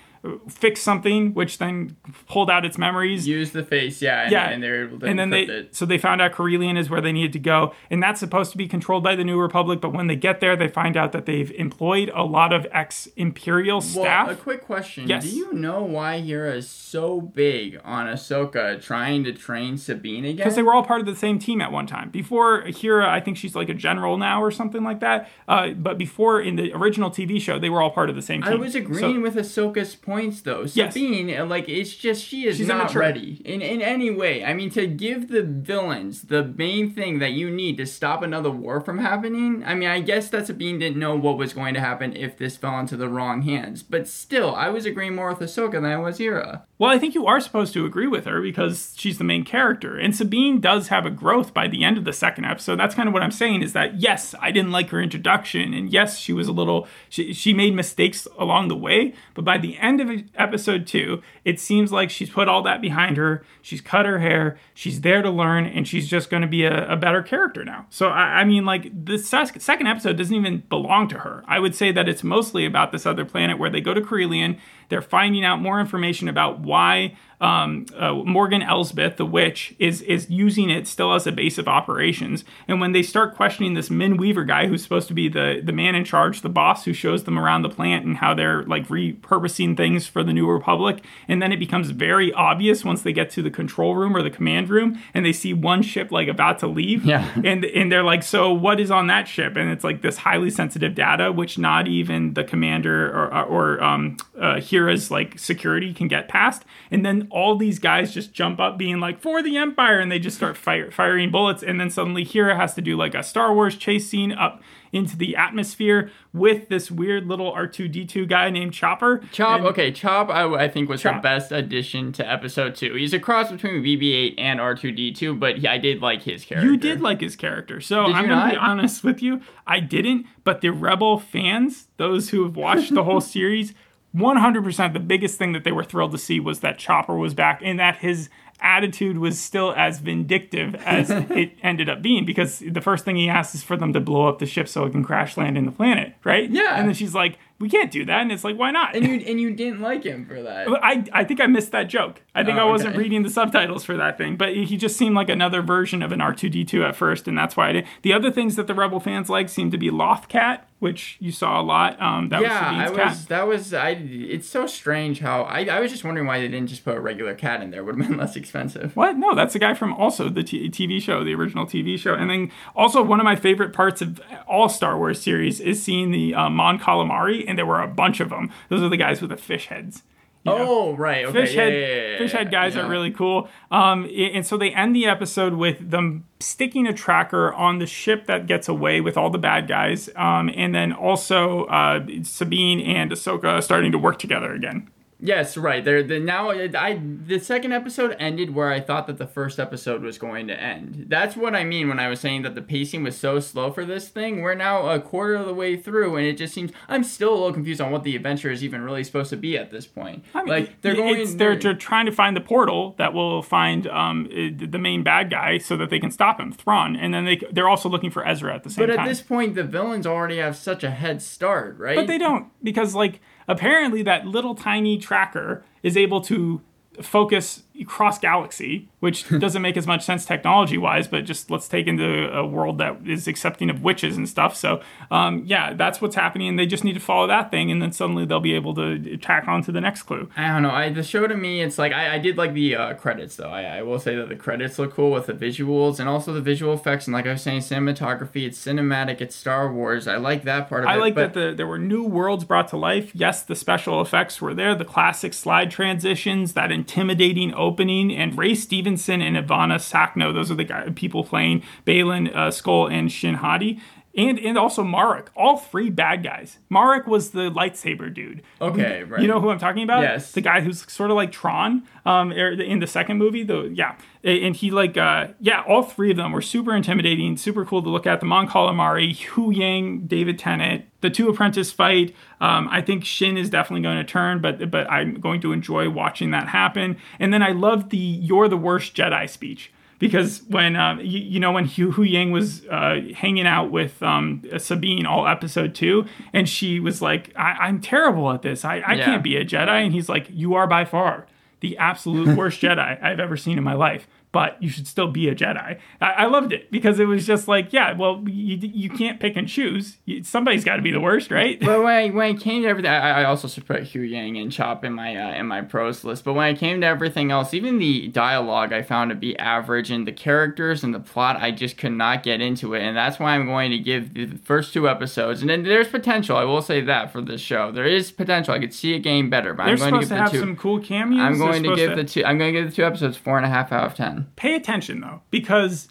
fix 0.49 0.81
something, 0.81 1.35
which 1.35 1.59
then 1.59 1.97
pulled 2.29 2.51
out 2.51 2.65
its 2.65 2.79
memories 2.79 3.27
use 3.27 3.53
the 3.53 3.63
face. 3.65 4.01
Yeah, 4.03 4.23
and, 4.23 4.33
yeah, 4.33 4.49
and 4.51 4.63
they're 4.63 4.85
able 4.87 5.01
to 5.01 5.07
and 5.07 5.19
then 5.19 5.31
they 5.31 5.43
it. 5.43 5.75
so 5.75 5.87
they 5.87 5.99
found 5.99 6.21
out 6.21 6.33
Corellian 6.33 6.77
is 6.79 6.89
where 6.91 7.01
they 7.01 7.13
needed 7.13 7.33
to 7.35 7.39
go, 7.39 7.73
and 7.91 8.03
that's 8.03 8.21
supposed 8.21 8.53
to 8.53 8.59
be 8.59 8.69
controlled 8.69 9.03
by 9.05 9.17
the 9.17 9.25
New 9.25 9.39
Republic. 9.41 9.81
But 9.81 9.93
when 9.93 10.07
they 10.07 10.17
get 10.17 10.41
there, 10.41 10.57
they 10.57 10.69
find 10.69 10.97
out 10.97 11.13
that 11.13 11.27
they've 11.27 11.51
employed 11.53 12.11
a 12.15 12.23
lot 12.25 12.53
of 12.53 12.67
ex 12.73 13.09
Imperial 13.17 13.81
staff. 13.81 14.27
Well, 14.27 14.37
a 14.37 14.39
quick 14.39 14.65
question. 14.65 15.09
Yes. 15.09 15.25
Do 15.25 15.31
you 15.31 15.53
know 15.53 15.83
why 15.83 16.21
Hera 16.21 16.55
is 16.55 16.69
so 16.69 17.21
big 17.21 17.81
on 17.85 18.07
Ahsoka 18.07 18.81
trying 18.83 19.25
to 19.25 19.33
train 19.33 19.77
Sabine 19.79 20.25
again? 20.25 20.37
because 20.37 20.55
they 20.57 20.63
were 20.63 20.75
all 20.75 20.85
part 20.85 21.01
of 21.01 21.07
the 21.07 21.17
same 21.17 21.39
team 21.39 21.61
at 21.61 21.73
one 21.73 21.87
time. 21.87 22.11
Before 22.11 22.63
Hera, 22.63 23.11
I 23.11 23.21
think 23.21 23.37
she's 23.37 23.55
like 23.55 23.69
a 23.69 23.75
general 23.75 24.17
now 24.19 24.43
or 24.43 24.51
something 24.51 24.83
like 24.85 25.01
that. 25.01 25.29
Uh, 25.49 25.71
but 25.71 25.99
before 25.99 26.41
in 26.41 26.57
the 26.57 26.73
original 26.73 27.11
TV 27.11 27.41
show, 27.41 27.59
they 27.59 27.71
were 27.71 27.81
all 27.83 27.91
part 27.91 28.11
of 28.11 28.17
the 28.17 28.23
same 28.23 28.43
team. 28.43 28.53
I 28.53 28.57
was 28.57 28.73
So- 28.73 28.79
agreeing 28.81 29.23
with 29.23 29.35
Ahsoka's 29.37 29.95
points 30.17 30.41
though. 30.43 30.63
Yes. 30.73 30.95
Sabine, 30.95 31.37
uh, 31.39 31.45
like 31.47 31.69
it's 31.69 31.95
just 31.95 32.25
she 32.25 32.47
is 32.47 32.57
She's 32.57 32.67
not 32.67 32.81
immature. 32.81 33.01
ready 33.01 33.43
in 33.45 33.61
in 33.63 33.83
any 33.83 34.11
way. 34.11 34.45
I 34.45 34.55
mean, 34.55 34.71
to 34.71 34.87
give 34.87 35.29
the 35.29 35.43
villains 35.43 36.23
the 36.23 36.45
main 36.45 36.91
thing 36.91 37.19
that 37.19 37.33
you 37.33 37.51
need 37.51 37.77
to 37.79 37.87
stop 37.87 38.23
another 38.23 38.51
war 38.51 38.81
from 38.81 38.99
happening. 38.99 39.63
I 39.65 39.75
mean, 39.75 39.89
I 39.89 40.01
guess 40.01 40.29
that 40.31 40.47
Sabine 40.47 40.79
didn't 40.79 40.99
know 40.99 41.17
what 41.17 41.37
was 41.39 41.53
going 41.53 41.75
to 41.75 41.81
happen 41.81 42.17
if 42.17 42.37
this 42.39 42.57
fell 42.57 42.79
into 42.79 42.97
the 42.97 43.09
wrong 43.09 43.43
hands. 43.43 43.83
But 43.83 44.09
still, 44.09 44.55
I 44.55 44.69
was 44.71 44.87
agreeing 44.87 45.15
more 45.15 45.29
with 45.31 45.41
Ahsoka 45.41 45.73
than 45.73 45.85
I 45.85 45.97
was 45.99 46.19
Hera. 46.19 46.65
Well, 46.79 46.91
I 46.91 46.99
think 46.99 47.15
you 47.15 47.25
are 47.27 47.41
supposed 47.41 47.73
to 47.73 47.87
agree 47.87 48.07
with 48.07 48.27
her 48.27 48.43
because 48.43 48.93
she's 48.99 49.17
the 49.17 49.25
main 49.25 49.45
character. 49.47 49.97
And 49.97 50.15
Sabine 50.15 50.61
does 50.61 50.89
have 50.89 51.07
a 51.07 51.11
growth 51.11 51.55
by 51.55 51.69
the 51.69 51.83
end 51.83 51.97
of 51.97 52.05
the 52.05 52.13
second 52.13 52.45
episode. 52.45 52.77
That's 52.77 52.95
kind 52.95 53.09
of 53.09 53.15
what 53.15 53.23
I'm 53.23 53.31
saying 53.31 53.63
is 53.63 53.73
that, 53.73 53.99
yes, 53.99 54.35
I 54.43 54.51
didn't 54.51 54.73
like 54.73 54.91
her 54.91 55.01
introduction. 55.01 55.73
And 55.73 55.91
yes, 55.91 56.19
she 56.19 56.35
was 56.35 56.49
a 56.49 56.53
little, 56.53 56.87
she, 57.09 57.33
she 57.33 57.55
made 57.55 57.75
mistakes 57.75 58.29
along 58.39 58.69
the 58.69 58.77
way. 58.77 59.15
But 59.33 59.47
by 59.47 59.57
the 59.57 59.79
end 59.79 60.03
of 60.03 60.23
episode 60.35 60.87
two, 60.87 61.23
it 61.47 61.59
seems 61.59 61.93
like 61.93 62.11
she's 62.11 62.29
put 62.29 62.47
all 62.47 62.63
that 62.65 62.83
behind 62.83 63.17
her. 63.17 63.43
She's 63.63 63.81
cut 63.81 64.05
her 64.05 64.19
hair. 64.19 64.59
She's 64.75 65.01
there 65.01 65.23
to 65.23 65.31
learn, 65.31 65.65
and 65.65 65.89
she's 65.89 66.07
just 66.07 66.29
going 66.29 66.43
to 66.43 66.47
be 66.47 66.65
a, 66.65 66.93
a, 66.93 66.97
better 66.97 67.23
character 67.23 67.65
now. 67.65 67.87
So, 67.89 68.09
I, 68.09 68.41
I 68.41 68.45
mean, 68.45 68.67
like, 68.67 69.07
the 69.07 69.17
second 69.19 69.87
episode 69.87 70.19
doesn't 70.19 70.35
even 70.35 70.63
belong 70.69 71.09
to 71.09 71.19
her. 71.21 71.43
I 71.49 71.59
would 71.59 71.75
say 71.75 71.91
that 71.93 72.09
it's 72.09 72.23
mostly 72.23 72.67
about 72.67 72.93
this 72.93 73.07
other 73.07 73.25
planet 73.25 73.59
where 73.59 73.71
they 73.71 73.81
go 73.81 73.95
to 73.95 74.01
Corellian. 74.03 74.59
They're 74.89 75.03
finding 75.03 75.45
out 75.45 75.61
more 75.61 75.81
information 75.81 76.29
about 76.29 76.61
why 76.61 77.17
um, 77.41 77.87
uh, 77.97 78.15
Morgan 78.15 78.63
Elsbeth, 78.63 79.17
the 79.17 79.27
witch, 79.27 79.75
is 79.79 80.01
is 80.03 80.31
using 80.31 80.71
it 80.71 80.87
still 80.87 81.13
as 81.13 81.27
a 81.27 81.33
base 81.33 81.59
of 81.59 81.69
operations. 81.69 82.45
And 82.67 82.81
when 82.81 82.93
they 82.93 83.03
start 83.03 83.35
questioning 83.35 83.75
this 83.75 83.91
Min 83.91 84.17
Weaver 84.17 84.45
guy, 84.45 84.67
who's 84.67 84.83
supposed 84.83 85.09
to 85.09 85.15
be 85.15 85.29
the 85.29 85.61
the 85.63 85.73
man 85.73 85.95
in 85.95 86.05
charge, 86.05 86.41
the 86.41 86.49
boss, 86.49 86.85
who 86.85 86.95
shows 86.95 87.25
them 87.25 87.39
around 87.39 87.63
the 87.63 87.69
plant 87.69 88.07
and 88.07 88.17
how 88.19 88.35
they're 88.35 88.63
like 88.65 88.89
repurposing 88.89 89.77
things 89.77 90.07
for 90.07 90.23
the 90.25 90.33
New 90.33 90.49
Republic, 90.49 91.05
and 91.29 91.43
then 91.43 91.53
it 91.53 91.59
becomes 91.59 91.91
very 91.91 92.33
obvious 92.33 92.85
once 92.85 93.03
they 93.03 93.13
get 93.13 93.31
to 93.31 93.43
the 93.43 93.51
control 93.51 93.95
room 93.95 94.17
or 94.17 94.23
the 94.23 94.31
command 94.31 94.71
room, 94.71 94.99
and 95.13 95.27
they 95.27 95.33
see 95.33 95.53
one 95.53 95.83
ship 95.83 96.11
like 96.11 96.29
about 96.29 96.59
to 96.61 96.67
leave. 96.67 97.05
Yeah. 97.05 97.31
And 97.47 97.65
and 97.65 97.93
they're 97.93 98.03
like, 98.03 98.23
so 98.23 98.53
what 98.53 98.81
is 98.81 98.91
on 98.91 99.07
that 99.07 99.29
ship? 99.29 99.57
And 99.57 99.71
it's 99.71 99.85
like 99.85 100.03
this 100.03 100.17
highly 100.19 100.51
sensitive 100.51 100.95
data, 100.95 101.31
which 101.31 101.59
not 101.59 101.87
even 101.87 102.35
the 102.35 102.43
commander 102.43 103.09
or 103.09 103.45
or 103.45 103.85
um, 103.85 104.17
uh, 104.41 104.61
Hera's 104.61 105.11
like 105.11 105.39
security 105.39 105.93
can 105.93 106.09
get 106.09 106.29
past. 106.29 106.65
And 106.91 107.05
then 107.07 107.26
all 107.31 107.57
these 107.57 107.79
guys 107.79 108.13
just 108.13 108.33
jump 108.33 108.61
up 108.61 108.79
being 108.79 109.01
like 109.01 109.21
for 109.21 109.43
the 109.43 109.57
empire 109.57 109.99
and 109.99 110.11
they 110.11 110.19
just 110.19 110.37
start 110.37 110.57
fire, 110.57 110.91
firing 110.91 111.31
bullets 111.31 111.63
and 111.63 111.81
then 111.81 111.91
suddenly 111.91 112.25
Hera 112.25 112.57
has 112.57 112.75
to 112.75 112.83
do 112.83 112.97
like 112.97 113.15
a 113.15 113.23
Star 113.23 113.55
Wars 113.55 113.77
chase 113.77 114.09
scene 114.09 114.33
up 114.33 114.63
into 114.93 115.17
the 115.17 115.37
atmosphere 115.37 116.11
with 116.33 116.69
this 116.69 116.91
weird 116.91 117.27
little 117.27 117.53
R2D2 117.53 118.29
guy 118.29 118.51
named 118.51 118.73
Chopper. 118.73 119.23
Chop, 119.33 119.59
and 119.59 119.69
okay, 119.69 119.93
Chop 119.93 120.29
I, 120.29 120.45
I, 120.55 120.69
think 120.69 120.89
was 120.89 121.03
Chop. 121.03 121.17
the 121.17 121.21
best 121.21 121.53
addition 121.53 122.13
to 122.13 122.31
episode 122.31 122.75
2. 122.75 122.95
He's 122.95 123.13
a 123.13 123.19
cross 123.19 123.51
between 123.51 123.83
BB-8 123.83 124.35
and 124.39 124.61
R2D2, 124.61 125.39
but 125.39 125.59
he, 125.59 125.69
I 125.69 125.79
did 125.79 126.01
like 126.01 126.23
his 126.23 126.45
character. 126.45 126.71
You 126.71 126.77
did 126.77 127.01
like 127.01 127.21
his 127.21 127.37
character. 127.37 127.81
So 127.81 128.05
I'm 128.05 128.29
to 128.29 128.51
be 128.51 128.57
honest 128.57 129.05
with 129.05 129.23
you, 129.23 129.41
I 129.67 129.81
didn't, 129.81 130.27
but 130.45 130.61
the 130.61 130.71
Rebel 130.71 131.19
fans, 131.19 131.89
those 131.97 132.31
who 132.31 132.45
have 132.45 132.57
watched 132.57 132.95
the 132.95 133.05
whole 133.05 133.21
series 133.37 133.75
100% 134.17 134.93
the 134.93 135.01
biggest 135.01 135.39
thing 135.39 135.53
that 135.53 135.65
they 135.65 135.73
were 135.73 135.85
thrilled 135.85 136.13
to 136.13 136.19
see 136.19 136.41
was 136.41 136.61
that 136.61 136.79
Chopper 136.79 137.17
was 137.17 137.35
back 137.35 137.61
and 137.63 137.79
that 137.79 137.97
his 137.99 138.29
attitude 138.61 139.19
was 139.19 139.39
still 139.39 139.73
as 139.77 140.01
vindictive 140.01 140.75
as 140.77 141.11
it 141.31 141.53
ended 141.63 141.89
up 141.89 142.03
being 142.03 142.25
because 142.25 142.61
the 142.61 142.81
first 142.81 143.05
thing 143.05 143.17
he 143.17 143.29
asks 143.29 143.55
is 143.55 143.63
for 143.63 143.77
them 143.77 143.93
to 143.93 144.01
blow 144.01 144.29
up 144.29 144.39
the 144.39 144.47
ship 144.47 144.69
so 144.69 144.85
it 144.85 144.93
can 144.93 145.05
crash 145.05 145.37
land 145.37 145.59
in 145.59 145.67
the 145.67 145.73
planet, 145.73 146.15
right? 146.25 146.51
Yeah. 146.51 146.79
And 146.79 146.89
then 146.89 146.95
she's 146.95 147.15
like, 147.15 147.39
we 147.59 147.69
can't 147.69 147.91
do 147.91 148.05
that. 148.05 148.21
And 148.21 148.33
it's 148.33 148.45
like, 148.45 148.59
why 148.59 148.71
not? 148.71 148.95
And 148.95 149.07
you 149.07 149.15
and 149.27 149.41
you 149.41 149.53
didn't 149.53 149.81
like 149.81 150.05
him 150.05 150.27
for 150.27 150.43
that. 150.43 150.69
I, 150.83 151.05
I 151.13 151.25
think 151.25 151.41
I 151.41 151.47
missed 151.47 151.73
that 151.73 151.85
joke. 151.85 152.23
I 152.35 152.45
think 152.45 152.59
oh, 152.59 152.63
I 152.63 152.71
wasn't 152.71 152.91
okay. 152.91 152.99
reading 152.99 153.23
the 153.23 153.31
subtitles 153.31 153.85
for 153.85 153.97
that 153.97 154.19
thing. 154.19 154.37
But 154.37 154.55
he 154.55 154.77
just 154.77 154.97
seemed 154.97 155.15
like 155.15 155.29
another 155.29 155.63
version 155.63 156.03
of 156.03 156.13
an 156.13 156.21
R2D2 156.21 156.89
at 156.89 156.97
first, 156.97 157.27
and 157.29 157.37
that's 157.37 157.57
why 157.57 157.69
I 157.69 157.73
did. 157.73 157.87
The 158.03 158.13
other 158.13 158.31
things 158.31 158.57
that 158.57 158.67
the 158.67 158.75
Rebel 158.75 159.01
fans 159.01 159.29
like 159.29 159.49
seem 159.49 159.71
to 159.71 159.79
be 159.79 159.91
Lothcat, 159.91 160.61
which 160.79 161.17
you 161.21 161.33
saw 161.33 161.59
a 161.59 161.63
lot. 161.63 162.01
Um, 162.03 162.29
that 162.29 162.43
yeah, 162.43 162.49
was 162.49 162.59
Sabine's 162.59 162.91
I 162.91 162.91
was. 162.91 163.19
Cat. 163.19 163.29
That 163.29 163.49
was. 163.49 163.75
I. 163.75 163.91
It's 163.91 164.49
so 164.49 164.67
strange 164.67 165.21
how 165.21 165.45
I. 165.45 165.65
I 165.65 165.81
was 165.81 165.91
just 165.91 166.05
wondering 166.05 166.27
why 166.27 166.41
they 166.41 166.49
didn't 166.49 166.69
just 166.69 166.85
put 166.85 166.95
a 166.95 167.01
regular 167.01 167.35
cat 167.35 167.63
in 167.63 167.71
there. 167.71 167.83
Would 167.83 167.99
have 167.99 168.09
been 168.09 168.19
less 168.19 168.37
expensive. 168.37 168.95
What? 168.95 169.17
No, 169.17 169.35
that's 169.35 169.55
the 169.55 169.59
guy 169.59 169.73
from 169.73 169.95
also 169.95 170.29
the 170.29 170.43
t- 170.43 170.69
TV 170.69 171.01
show, 171.01 171.25
the 171.25 171.35
original 171.35 171.65
TV 171.65 171.99
show, 171.99 172.15
and 172.15 172.29
then 172.29 172.53
also 172.75 173.03
one 173.03 173.19
of 173.19 173.25
my 173.25 173.37
favorite 173.37 173.73
parts 173.73 174.03
of 174.03 174.21
all 174.47 174.69
Star 174.69 174.99
Wars 174.99 175.23
series 175.23 175.59
is 175.59 175.83
seeing 175.83 176.11
the 176.11 176.35
uh, 176.35 176.51
Mon 176.51 176.79
Calamari, 176.79 177.43
and 177.49 177.59
there 177.59 177.67
were 177.67 177.81
a 177.81 177.89
bunch 177.89 178.21
of 178.21 178.27
of 178.27 178.31
them. 178.31 178.53
Those 178.69 178.83
are 178.83 178.91
the 178.91 178.99
guys 178.99 179.23
with 179.23 179.31
the 179.31 179.37
fish 179.37 179.67
heads. 179.67 180.03
You 180.47 180.53
know? 180.59 180.69
Oh 180.69 180.97
right, 180.97 181.25
okay. 181.25 181.41
fish 181.41 181.55
yeah, 181.55 181.63
head, 181.63 181.73
yeah, 181.73 182.11
yeah, 182.13 182.19
fish 182.19 182.33
head 182.33 182.51
guys 182.51 182.77
are 182.77 182.89
really 182.89 183.11
cool. 183.11 183.49
Um, 183.71 184.09
and 184.17 184.47
so 184.47 184.57
they 184.57 184.71
end 184.71 184.95
the 184.95 185.07
episode 185.07 185.55
with 185.55 185.91
them 185.91 186.25
sticking 186.39 186.87
a 186.87 186.93
tracker 186.93 187.53
on 187.53 187.79
the 187.79 187.87
ship 187.87 188.27
that 188.27 188.47
gets 188.47 188.69
away 188.69 189.01
with 189.01 189.17
all 189.17 189.31
the 189.31 189.39
bad 189.39 189.67
guys, 189.67 190.09
um, 190.15 190.51
and 190.55 190.75
then 190.75 190.93
also 190.93 191.65
uh, 191.65 192.07
Sabine 192.23 192.81
and 192.81 193.11
Ahsoka 193.11 193.63
starting 193.63 193.91
to 193.93 193.99
work 193.99 194.19
together 194.19 194.53
again. 194.53 194.89
Yes, 195.19 195.57
right. 195.57 195.83
There, 195.83 196.03
the 196.03 196.21
now 196.21 196.51
I 196.51 197.01
the 197.01 197.39
second 197.39 197.73
episode 197.73 198.15
ended 198.19 198.55
where 198.55 198.71
I 198.71 198.81
thought 198.81 199.07
that 199.07 199.17
the 199.17 199.27
first 199.27 199.59
episode 199.59 200.03
was 200.03 200.19
going 200.19 200.47
to 200.49 200.61
end. 200.61 201.07
That's 201.09 201.37
what 201.37 201.55
I 201.55 201.65
mean 201.65 201.89
when 201.89 201.99
I 201.99 202.09
was 202.09 202.21
saying 202.21 202.43
that 202.43 202.55
the 202.55 202.63
pacing 202.63 203.03
was 203.03 203.17
so 203.17 203.41
slow 203.41 203.71
for 203.71 203.87
this 203.87 204.09
thing. 204.09 204.43
We're 204.43 204.55
now 204.55 204.89
a 204.89 205.01
quarter 205.01 205.35
of 205.37 205.47
the 205.47 205.55
way 205.55 205.77
through, 205.77 206.17
and 206.17 206.27
it 206.27 206.37
just 206.37 206.53
seems 206.53 206.71
I'm 206.89 207.03
still 207.03 207.31
a 207.31 207.37
little 207.37 207.53
confused 207.53 207.81
on 207.81 207.91
what 207.93 208.05
the 208.05 208.15
adventure 208.15 208.51
is 208.51 208.63
even 208.63 208.83
really 208.83 209.05
supposed 209.05 209.31
to 209.31 209.37
be 209.37 209.57
at 209.57 209.71
this 209.71 209.87
point. 209.87 210.23
I 210.35 210.41
mean, 210.41 210.49
like 210.49 210.83
they're 210.83 210.95
going, 210.95 211.37
they're, 211.39 211.57
they're 211.57 211.75
trying 211.75 212.07
to 212.07 212.13
find 212.13 212.37
the 212.37 212.43
portal 212.43 212.95
that 212.99 213.15
will 213.15 213.43
find 213.43 213.87
um 213.87 214.29
the 214.29 214.79
main 214.79 215.03
bad 215.03 215.31
guy 215.31 215.57
so 215.59 215.79
that 215.79 215.89
they 215.89 215.99
can 215.99 216.11
stop 216.11 216.39
him, 216.39 216.53
Thrawn, 216.53 216.95
and 216.95 217.15
then 217.15 217.25
they 217.25 217.41
they're 217.51 217.69
also 217.69 217.89
looking 217.89 218.11
for 218.11 218.27
Ezra 218.27 218.55
at 218.55 218.65
the 218.65 218.71
same 218.71 218.87
time. 218.87 218.97
But 218.97 219.03
at 219.03 219.09
this 219.09 219.23
point, 219.23 219.55
the 219.55 219.65
villains 219.65 220.07
already 220.07 220.37
have 220.39 220.57
such 220.57 220.85
a 220.85 220.91
head 220.91 221.23
start, 221.23 221.79
right? 221.79 221.97
But 221.97 222.07
they 222.07 222.19
don't 222.19 222.51
because 222.63 222.95
like 222.95 223.21
apparently 223.49 224.03
that 224.03 224.27
little 224.27 224.55
tiny 224.55 224.99
tracker 224.99 225.65
is 225.83 225.97
able 225.97 226.21
to 226.23 226.61
focus 227.01 227.63
cross 227.85 228.19
galaxy, 228.19 228.89
which 229.01 229.29
doesn't 229.39 229.63
make 229.63 229.77
as 229.77 229.87
much 229.87 230.05
sense 230.05 230.25
technology 230.25 230.79
wise, 230.79 231.09
but 231.09 231.25
just 231.25 231.51
let's 231.51 231.69
take 231.69 231.87
into 231.87 232.31
a 232.33 232.47
world 232.47 232.79
that 232.79 232.99
is 233.07 233.29
accepting 233.29 233.71
of 233.71 233.83
witches 233.83 234.17
and 234.17 234.29
stuff. 234.29 234.57
So, 234.57 234.81
um, 235.11 235.43
yeah, 235.47 235.75
that's 235.75 236.01
what's 236.01 236.17
happening. 236.17 236.49
And 236.49 236.59
they 236.59 236.67
just 236.67 236.85
need 236.85 236.95
to 236.95 237.01
follow 237.01 237.27
that 237.27 237.51
thing, 237.51 237.71
and 237.71 237.83
then 237.83 237.93
suddenly 237.93 238.25
they'll 238.25 238.41
be 238.41 238.55
able 238.55 238.75
to 238.75 239.17
tack 239.19 239.49
on 239.49 239.63
to 239.63 239.73
the 239.73 239.81
next 239.81 240.03
clue. 240.03 240.31
I 240.37 240.49
don't 240.49 240.63
know. 240.63 240.71
I, 240.71 240.91
the 240.91 241.03
show 241.03 241.27
to 241.27 241.37
me, 241.37 241.61
it's 241.63 241.79
like 241.79 241.93
I, 241.93 242.15
I 242.15 242.19
did 242.19 242.37
like 242.37 242.55
the 242.55 242.77
uh, 242.77 242.95
credits 242.95 243.37
though. 243.37 243.51
I, 243.51 243.79
I, 243.79 243.83
will 243.83 243.99
say 243.99 244.17
that 244.17 244.29
the 244.29 244.37
credits 244.37 244.79
look 244.79 244.95
cool 244.95 245.11
with 245.11 245.27
the 245.27 245.33
visuals 245.33 246.01
and 246.01 246.09
also 246.09 246.33
the 246.33 246.41
visual 246.41 246.75
effects. 246.75 247.07
And 247.07 247.15
like 247.15 247.27
I 247.27 247.33
was 247.33 247.43
saying, 247.43 247.61
cinematography. 247.61 248.47
It's 248.47 248.63
cinematic. 248.65 249.21
It's 249.21 249.35
Star 249.35 249.73
Wars. 249.73 250.09
I 250.09 250.17
like 250.17 250.45
that 250.45 250.69
part 250.69 250.85
of 250.85 250.89
I 250.89 250.95
it. 250.95 250.97
I 250.97 251.01
like 251.01 251.15
that 251.15 251.35
the, 251.35 251.55
there 251.57 251.67
were 251.67 251.79
new 251.79 252.05
worlds 252.05 252.45
brought 252.45 252.69
to 252.69 252.77
life. 252.77 253.11
Yes, 253.15 253.43
the 253.43 253.55
special 253.55 254.01
effects 254.01 254.41
were 254.41 254.55
there. 254.55 254.75
The 254.75 254.85
classic 254.85 255.35
slide 255.35 255.71
transitions, 255.71 256.55
that 256.55 256.73
intimidating 256.73 257.53
opening, 257.67 258.15
and 258.15 258.39
Ray 258.39 258.55
Stevenson 258.55 259.21
and 259.21 259.37
Ivanna 259.37 259.77
Sakhno. 259.77 260.33
Those 260.33 260.51
are 260.51 260.55
the 260.55 260.65
guy, 260.65 260.89
people 260.95 261.25
playing 261.25 261.63
Baylan, 261.85 262.35
uh, 262.35 262.51
Skoll, 262.51 262.91
and 262.91 263.11
Shin 263.11 263.37
Hati 263.37 263.81
and 264.17 264.39
and 264.39 264.57
also 264.57 264.83
Marrok. 264.83 265.31
All 265.37 265.59
three 265.59 265.91
bad 265.91 266.23
guys. 266.23 266.59
Marrok 266.71 267.07
was 267.07 267.31
the 267.31 267.51
lightsaber 267.51 268.13
dude. 268.13 268.43
Okay, 268.61 269.05
right. 269.05 269.21
You 269.21 269.29
know 269.29 269.41
who 269.41 269.51
I'm 269.51 269.59
talking 269.59 269.83
about? 269.83 270.03
Yes. 270.03 270.33
The 270.33 270.41
guy 270.41 270.63
who's 270.63 270.91
sort 270.91 271.11
of 271.11 271.17
like 271.17 271.33
Tron. 271.33 271.83
Um, 272.05 272.33
er, 272.33 272.53
in 272.53 272.79
the 272.79 272.87
second 272.87 273.19
movie, 273.19 273.43
though, 273.43 273.65
yeah, 273.65 273.97
and 274.23 274.55
he 274.55 274.71
like, 274.71 274.97
uh, 274.97 275.29
yeah, 275.41 275.63
all 275.67 275.83
three 275.83 276.13
of 276.13 276.17
them 276.17 276.33
were 276.33 276.41
super 276.41 276.75
intimidating, 276.75 277.37
super 277.37 277.65
cool 277.65 277.83
to 277.83 277.89
look 277.89 278.07
at. 278.07 278.21
The 278.21 278.27
Mon 278.27 278.49
Calamari, 278.49 279.15
Huyang, 279.15 280.07
David 280.07 280.39
Tennant, 280.39 280.85
the 281.01 281.11
two 281.11 281.29
apprentice 281.29 281.73
fight. 281.73 282.15
Um, 282.41 282.69
I 282.71 282.81
think 282.81 283.05
Shin 283.05 283.37
is 283.37 283.51
definitely 283.51 283.83
going 283.83 283.99
to 283.99 284.05
turn, 284.05 284.41
but 284.41 284.71
but 284.71 284.91
I'm 284.91 285.21
going 285.21 285.41
to 285.43 285.53
enjoy 285.53 285.91
watching 285.91 286.31
that 286.31 286.49
happen. 286.49 286.97
And 287.19 287.35
then 287.35 287.43
I 287.43 287.53
love 287.53 287.91
the 287.91 287.99
"You're 287.99 288.49
the 288.49 288.57
worst 288.57 288.95
Jedi" 288.95 289.29
speech 289.29 289.73
because 289.99 290.43
when 290.49 290.77
uh, 290.77 290.97
you, 290.97 291.21
you, 291.21 291.41
know 291.41 291.53
when 291.53 291.67
Hu, 291.67 291.93
Huyang 291.93 292.33
was 292.33 292.67
uh, 292.67 293.01
hanging 293.15 293.47
out 293.47 293.71
with 293.71 294.03
um, 294.03 294.43
Sabine 294.59 295.07
all 295.07 295.27
episode 295.27 295.75
two, 295.75 296.07
and 296.33 296.49
she 296.49 296.81
was 296.81 297.01
like, 297.01 297.33
I- 297.37 297.69
am 297.69 297.81
terrible 297.81 298.31
at 298.31 298.43
this. 298.43 298.65
I, 298.65 298.77
I 298.79 298.95
yeah. 298.95 299.05
can't 299.05 299.23
be 299.23 299.37
a 299.37 299.45
Jedi," 299.45 299.85
and 299.85 299.93
he's 299.93 300.09
like, 300.09 300.29
"You 300.31 300.55
are 300.55 300.67
by 300.67 300.85
far 300.85 301.27
the 301.61 301.79
absolute 301.79 302.37
worst 302.37 302.61
Jedi 302.63 303.03
I've 303.03 303.21
ever 303.21 303.37
seen 303.37 303.59
in 303.59 303.65
my 303.65 303.75
life." 303.75 304.07
But 304.37 304.63
you 304.63 304.69
should 304.69 304.87
still 304.87 305.11
be 305.11 305.31
a 305.31 305.35
Jedi. 305.35 305.79
I, 305.99 306.11
I 306.11 306.27
loved 306.27 306.53
it 306.53 306.71
because 306.71 307.01
it 307.01 307.07
was 307.07 307.27
just 307.27 307.49
like, 307.49 307.73
yeah, 307.73 307.95
well, 307.95 308.23
you, 308.27 308.59
you 308.59 308.91
can't 308.91 309.19
pick 309.19 309.35
and 309.35 309.49
choose. 309.49 309.97
You, 310.05 310.25
somebody's 310.25 310.63
got 310.63 310.77
to 310.77 310.83
be 310.83 310.91
the 310.91 311.01
worst, 311.01 311.31
right? 311.31 311.59
But 311.59 311.83
when 311.83 311.95
I, 311.95 312.11
when 312.11 312.37
I 312.37 312.39
came 312.39 312.61
to 312.61 312.69
everything, 312.69 312.91
I, 312.91 313.23
I 313.23 313.25
also 313.25 313.49
should 313.49 313.65
put 313.65 313.85
Huyang 313.85 314.39
and 314.39 314.53
Chop 314.53 314.85
in 314.85 314.93
my 314.93 315.17
uh, 315.17 315.41
in 315.41 315.47
my 315.47 315.63
pros 315.63 316.05
list. 316.05 316.23
But 316.23 316.35
when 316.35 316.45
I 316.45 316.53
came 316.53 316.83
to 316.83 316.87
everything 316.87 317.31
else, 317.31 317.55
even 317.55 317.79
the 317.79 318.09
dialogue, 318.09 318.75
I 318.75 318.83
found 318.83 319.09
to 319.09 319.15
be 319.15 319.39
average, 319.39 319.91
and 319.91 320.07
the 320.07 320.13
characters 320.13 320.85
and 320.85 320.95
the 320.95 321.01
plot, 321.01 321.39
I 321.41 321.51
just 321.51 321.79
could 321.79 321.93
not 321.93 322.23
get 322.23 322.43
into 322.43 322.75
it, 322.75 322.83
and 322.83 322.95
that's 322.95 323.19
why 323.19 323.35
I'm 323.35 323.47
going 323.47 323.71
to 323.71 323.79
give 323.79 324.13
the 324.13 324.27
first 324.45 324.75
two 324.75 324.87
episodes. 324.87 325.41
And 325.41 325.49
then 325.49 325.63
there's 325.63 325.89
potential. 325.89 326.37
I 326.37 326.45
will 326.45 326.61
say 326.61 326.83
that 326.83 327.11
for 327.11 327.23
this 327.23 327.41
show, 327.41 327.73
there 327.73 327.87
is 327.87 328.13
potential. 328.13 328.53
I 328.53 328.59
could 328.59 328.75
see 328.75 328.93
it 328.93 328.99
getting 328.99 329.31
better. 329.31 329.55
But 329.55 329.65
They're 329.65 329.73
I'm 329.73 329.79
going 329.79 329.95
to, 329.95 330.01
give 330.01 330.09
to 330.11 330.17
have 330.17 330.31
two, 330.31 330.41
some 330.41 330.57
cool 330.57 330.79
cameos. 330.79 331.23
I'm 331.23 331.39
going 331.39 331.63
to 331.63 331.75
give 331.75 331.93
to... 331.93 331.97
the 331.97 332.05
two. 332.05 332.23
I'm 332.23 332.37
going 332.37 332.53
to 332.53 332.61
give 332.61 332.69
the 332.69 332.77
two 332.77 332.85
episodes 332.85 333.17
four 333.17 333.39
and 333.39 333.47
a 333.47 333.49
half 333.49 333.73
out 333.73 333.87
of 333.87 333.95
ten. 333.95 334.26
Pay 334.35 334.55
attention 334.55 335.01
though, 335.01 335.23
because 335.31 335.89